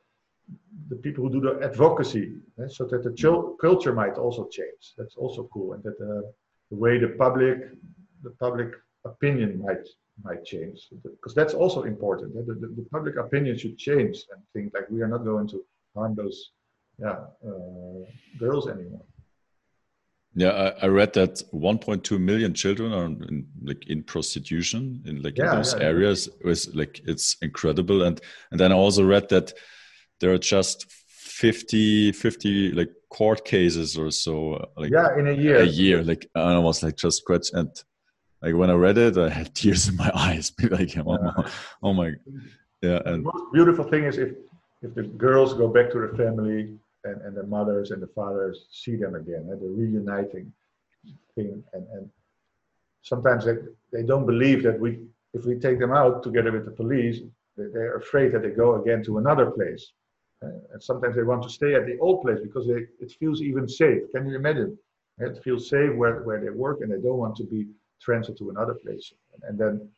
[0.88, 4.92] the people who do the advocacy eh, so that the chil- culture might also change.
[4.98, 5.72] That's also cool.
[5.72, 6.32] And that the,
[6.70, 7.56] the way the public
[8.24, 8.70] the public
[9.04, 9.86] opinion might
[10.22, 14.40] might change because that's also important eh, the, the, the, public opinion should change and
[14.52, 15.58] think like we are not going to
[15.94, 16.50] harm those
[16.98, 17.18] yeah
[17.48, 18.02] uh,
[18.38, 19.04] girls anymore
[20.36, 20.50] yeah,
[20.82, 25.50] I, I, read that 1.2 million children are in, like in prostitution in like yeah,
[25.50, 26.26] in those yeah, areas.
[26.26, 28.20] It was like it's incredible, and
[28.50, 29.52] and then I also read that
[30.18, 34.72] there are just 50, 50 like court cases or so.
[34.76, 35.58] Like yeah, in a year.
[35.58, 37.70] A year, like and I was like just scratch and
[38.44, 40.52] like when I read it, I had tears in my eyes.
[40.60, 41.02] like oh, yeah.
[41.02, 41.50] my,
[41.82, 42.12] oh my,
[42.82, 43.00] yeah.
[43.06, 44.32] And the most beautiful thing is if
[44.82, 48.66] if the girls go back to their family and, and the mothers and the fathers
[48.70, 50.52] see them again, and the reuniting
[51.34, 51.64] thing.
[51.72, 52.10] And, and
[53.02, 53.56] sometimes they,
[53.92, 55.00] they don't believe that we,
[55.32, 57.20] if we take them out together with the police,
[57.56, 59.92] they, they're afraid that they go again to another place.
[60.42, 63.40] Uh, and sometimes they want to stay at the old place because they, it feels
[63.40, 64.02] even safe.
[64.14, 64.76] Can you imagine?
[65.18, 67.68] It feels safe where, where they work and they don't want to be
[68.04, 69.12] transferred to another place.
[69.42, 69.88] And, then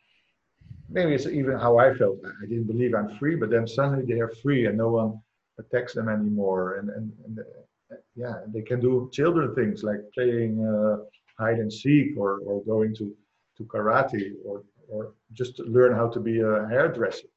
[0.89, 2.19] maybe it's even how I felt.
[2.25, 5.21] I didn't believe I'm free, but then suddenly they are free and no one
[5.59, 7.39] attacks them anymore and, and, and
[8.15, 10.97] yeah they can do children things like playing uh,
[11.39, 13.15] hide and seek or, or going to,
[13.57, 17.29] to karate or, or just learn how to be a hairdresser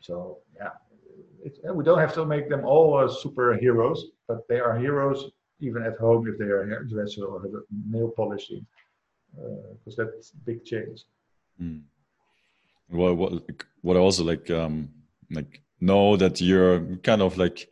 [0.00, 0.70] so yeah
[1.44, 5.30] it, we don't have to make them all uh, superheroes but they are heroes
[5.60, 7.42] even at home if they are a hairdresser or
[7.88, 8.66] nail polishing
[9.36, 11.04] because uh, that's big change
[11.60, 11.82] mm.
[12.90, 13.32] well what
[13.82, 14.88] what also like um
[15.30, 17.68] like know that you're kind of like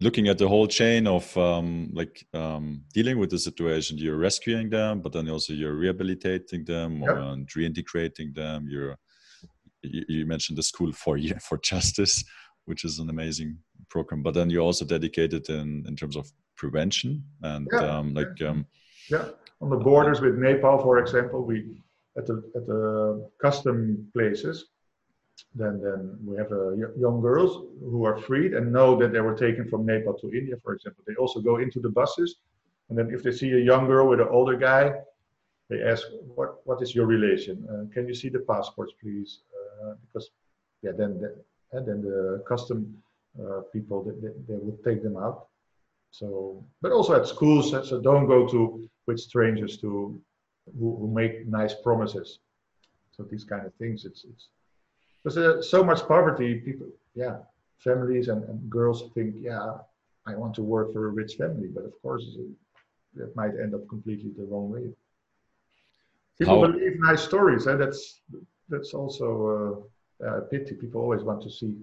[0.00, 4.68] looking at the whole chain of um, like um, dealing with the situation you're rescuing
[4.68, 7.16] them but then also you're rehabilitating them yep.
[7.16, 8.96] and reintegrating them you're
[9.82, 12.24] you, you, mentioned the school for for justice
[12.64, 13.56] which is an amazing
[13.88, 17.78] program but then you're also dedicated in in terms of prevention and yeah.
[17.78, 18.66] um, like um,
[19.10, 19.28] yeah
[19.62, 21.56] on the borders with nepal for example we
[22.18, 22.82] at the at the
[23.40, 24.66] custom places
[25.54, 26.72] then then we have uh,
[27.04, 30.56] young girls who are freed and know that they were taken from Nepal to India,
[30.62, 31.04] for example.
[31.06, 32.36] They also go into the buses,
[32.88, 34.92] and then if they see a young girl with an older guy,
[35.68, 37.66] they ask, "What what is your relation?
[37.70, 40.30] Uh, can you see the passports, please?" Uh, because
[40.82, 41.28] yeah, then the,
[41.72, 43.02] and then the custom
[43.42, 45.48] uh, people they, they, they would take them out.
[46.10, 50.20] So, but also at schools, so don't go to with strangers to
[50.78, 52.38] who, who make nice promises.
[53.12, 54.48] So these kind of things, it's it's
[55.22, 57.36] because there's so much poverty people yeah
[57.78, 59.74] families and, and, girls think yeah
[60.26, 62.24] i want to work for a rich family but of course
[63.14, 64.88] that might end up completely the wrong way
[66.38, 66.72] people How?
[66.72, 68.20] believe nice stories and that's
[68.68, 69.86] that's also
[70.24, 71.74] uh, a pity people always want to see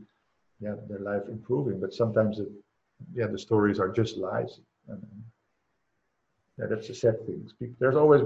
[0.59, 2.49] yeah their life improving but sometimes it,
[3.13, 5.03] yeah the stories are just lies and,
[6.59, 8.23] yeah that's a sad thing there's always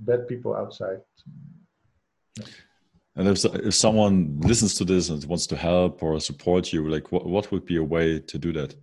[0.00, 0.98] bad people outside.
[3.16, 7.12] And if, if someone listens to this and wants to help or support you, like
[7.12, 8.74] what, what would be a way to do that?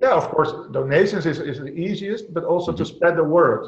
[0.00, 2.78] Yeah, of course, donations is, is the easiest, but also mm -hmm.
[2.78, 3.62] to spread the word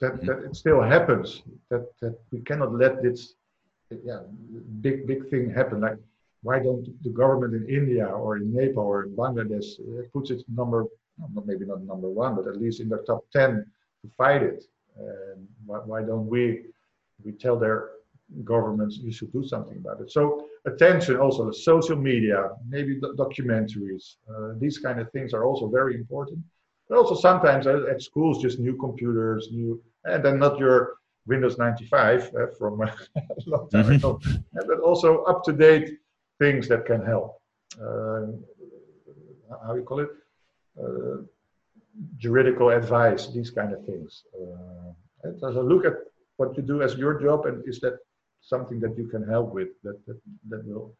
[0.00, 0.26] that, mm -hmm.
[0.26, 3.20] that it still happens, that, that we cannot let this
[4.08, 4.22] yeah,
[4.84, 5.80] big, big thing happen.
[5.80, 5.98] Like,
[6.46, 10.40] why don't the government in India or in Nepal or in Bangladesh uh, puts it
[10.48, 10.80] number,
[11.44, 13.66] maybe not number one, but at least in the top 10
[14.02, 14.64] to fight it?
[14.96, 16.64] And why, why don't we,
[17.24, 17.90] we tell their
[18.44, 24.14] governments you should do something about it so attention also the social media maybe documentaries
[24.32, 26.38] uh, these kind of things are also very important
[26.90, 32.34] But also sometimes at schools, just new computers, new, and then not your Windows 95
[32.34, 32.92] uh, from a
[33.46, 33.92] long time mm-hmm.
[33.92, 34.20] ago,
[34.52, 35.98] but also up to date
[36.40, 37.40] things that can help.
[37.80, 38.26] Uh,
[39.64, 40.08] how you call it?
[40.82, 41.22] Uh,
[42.16, 44.24] juridical advice, these kind of things.
[44.34, 45.94] Uh, so look at
[46.36, 47.98] what you do as your job, and is that
[48.40, 49.68] something that you can help with?
[49.82, 50.18] That that,
[50.48, 50.94] that will,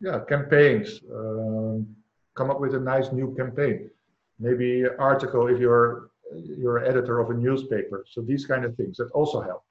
[0.00, 1.00] yeah, campaigns.
[1.12, 1.96] Um,
[2.34, 3.90] come up with a nice new campaign.
[4.38, 8.04] Maybe article if you're you're editor of a newspaper.
[8.12, 9.64] So these kind of things that also help.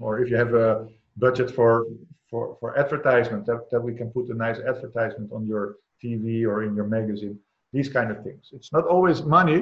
[0.00, 0.86] Or if you have a
[1.16, 1.86] budget for
[2.30, 6.64] for, for advertisement, that, that we can put a nice advertisement on your TV or
[6.64, 7.38] in your magazine
[7.74, 8.50] these kind of things.
[8.52, 9.60] It's not always money,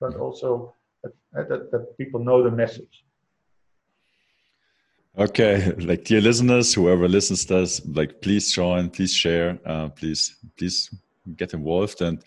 [0.00, 3.04] but also that, that, that people know the message.
[5.18, 10.36] Okay, like dear listeners, whoever listens to us, like please join, please share, uh, please
[10.56, 10.94] please
[11.36, 12.02] get involved.
[12.02, 12.22] And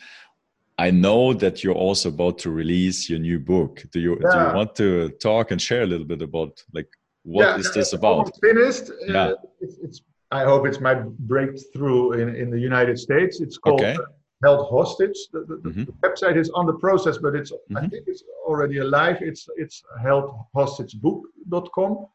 [0.78, 3.84] I know that you're also about to release your new book.
[3.94, 4.32] Do you yeah.
[4.32, 6.90] do you want to talk and share a little bit about like
[7.24, 8.32] what yeah, is this about?
[8.42, 8.92] Finished.
[9.08, 9.24] Yeah.
[9.24, 10.02] Uh, it's, it's,
[10.32, 10.96] I hope it's my
[11.34, 13.40] breakthrough in, in the United States.
[13.40, 13.96] It's called okay
[14.44, 15.18] held hostage.
[15.32, 15.84] The, the, mm-hmm.
[15.86, 17.78] the, website is on the process, but it's mm-hmm.
[17.78, 19.18] I think it's already alive.
[19.22, 22.06] It's it's heldhostagebook.com.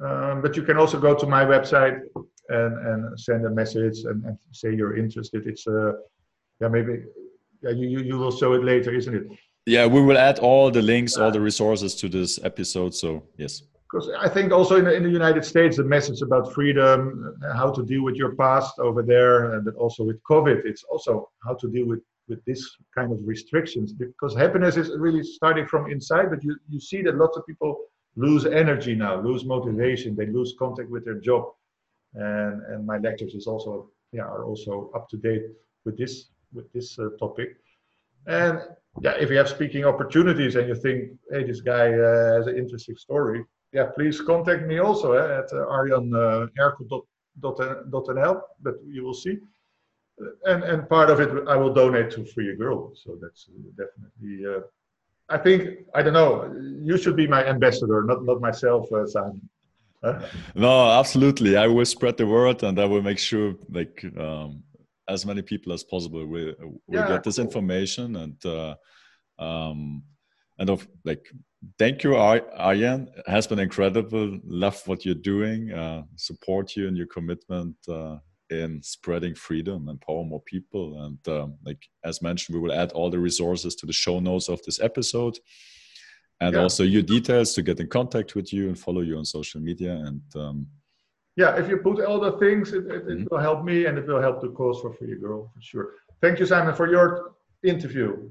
[0.00, 2.00] Um, but you can also go to my website
[2.48, 5.46] and, and send a message and, and say you're interested.
[5.46, 5.92] It's uh,
[6.60, 7.04] yeah maybe
[7.62, 9.26] yeah you, you you will show it later, isn't it?
[9.66, 12.94] Yeah, we will add all the links, all the resources to this episode.
[12.94, 16.52] So yes because I think also in the, in the United States, the message about
[16.52, 20.84] freedom, uh, how to deal with your past over there, and also with COVID, it's
[20.84, 23.92] also how to deal with with this kind of restrictions.
[23.92, 27.78] Because happiness is really starting from inside, but you you see that lots of people
[28.16, 31.44] lose energy now, lose motivation, they lose contact with their job,
[32.14, 35.44] and and my lectures is also yeah are also up to date
[35.84, 37.56] with this with this uh, topic,
[38.26, 38.60] and
[39.00, 42.56] yeah, if you have speaking opportunities and you think, hey, this guy uh, has an
[42.58, 49.38] interesting story, yeah, please contact me also eh, at uh, arjanerkel.nl, but you will see.
[50.46, 52.92] And and part of it I will donate to Free a Girl.
[52.94, 54.46] So that's definitely.
[54.46, 54.60] Uh,
[55.28, 56.52] I think I don't know.
[56.82, 59.48] You should be my ambassador, not not myself, uh, Simon.
[60.02, 60.20] Huh?
[60.54, 61.56] No, absolutely.
[61.56, 64.62] I will spread the word, and I will make sure like um,
[65.08, 67.44] as many people as possible will will yeah, get this cool.
[67.44, 68.44] information and.
[68.44, 68.74] Uh,
[69.38, 70.02] um,
[70.58, 71.24] and of like
[71.78, 74.38] thank you arjan it has been incredible.
[74.44, 78.16] Love what you're doing uh, support you and your commitment uh,
[78.50, 81.04] in spreading freedom empower more people.
[81.04, 84.48] And um, like as mentioned we will add all the resources to the show notes
[84.48, 85.38] of this episode.
[86.40, 86.62] And yeah.
[86.62, 89.92] also your details to get in contact with you and follow you on social media
[90.06, 90.66] and um,
[91.34, 93.24] yeah if you put all the things it, it, mm-hmm.
[93.28, 95.88] will help me and it will help the cause for free girl for sure.
[96.20, 97.32] Thank you simon for your
[97.64, 98.30] interview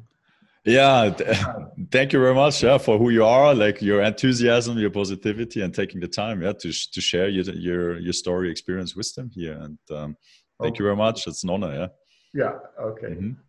[0.68, 1.10] yeah
[1.92, 5.74] thank you very much yeah, for who you are like your enthusiasm your positivity and
[5.74, 9.80] taking the time yeah to, to share your, your your story experience wisdom here and
[9.92, 10.16] um,
[10.62, 10.80] thank okay.
[10.80, 11.88] you very much it's an honor yeah
[12.34, 13.47] yeah okay mm -hmm.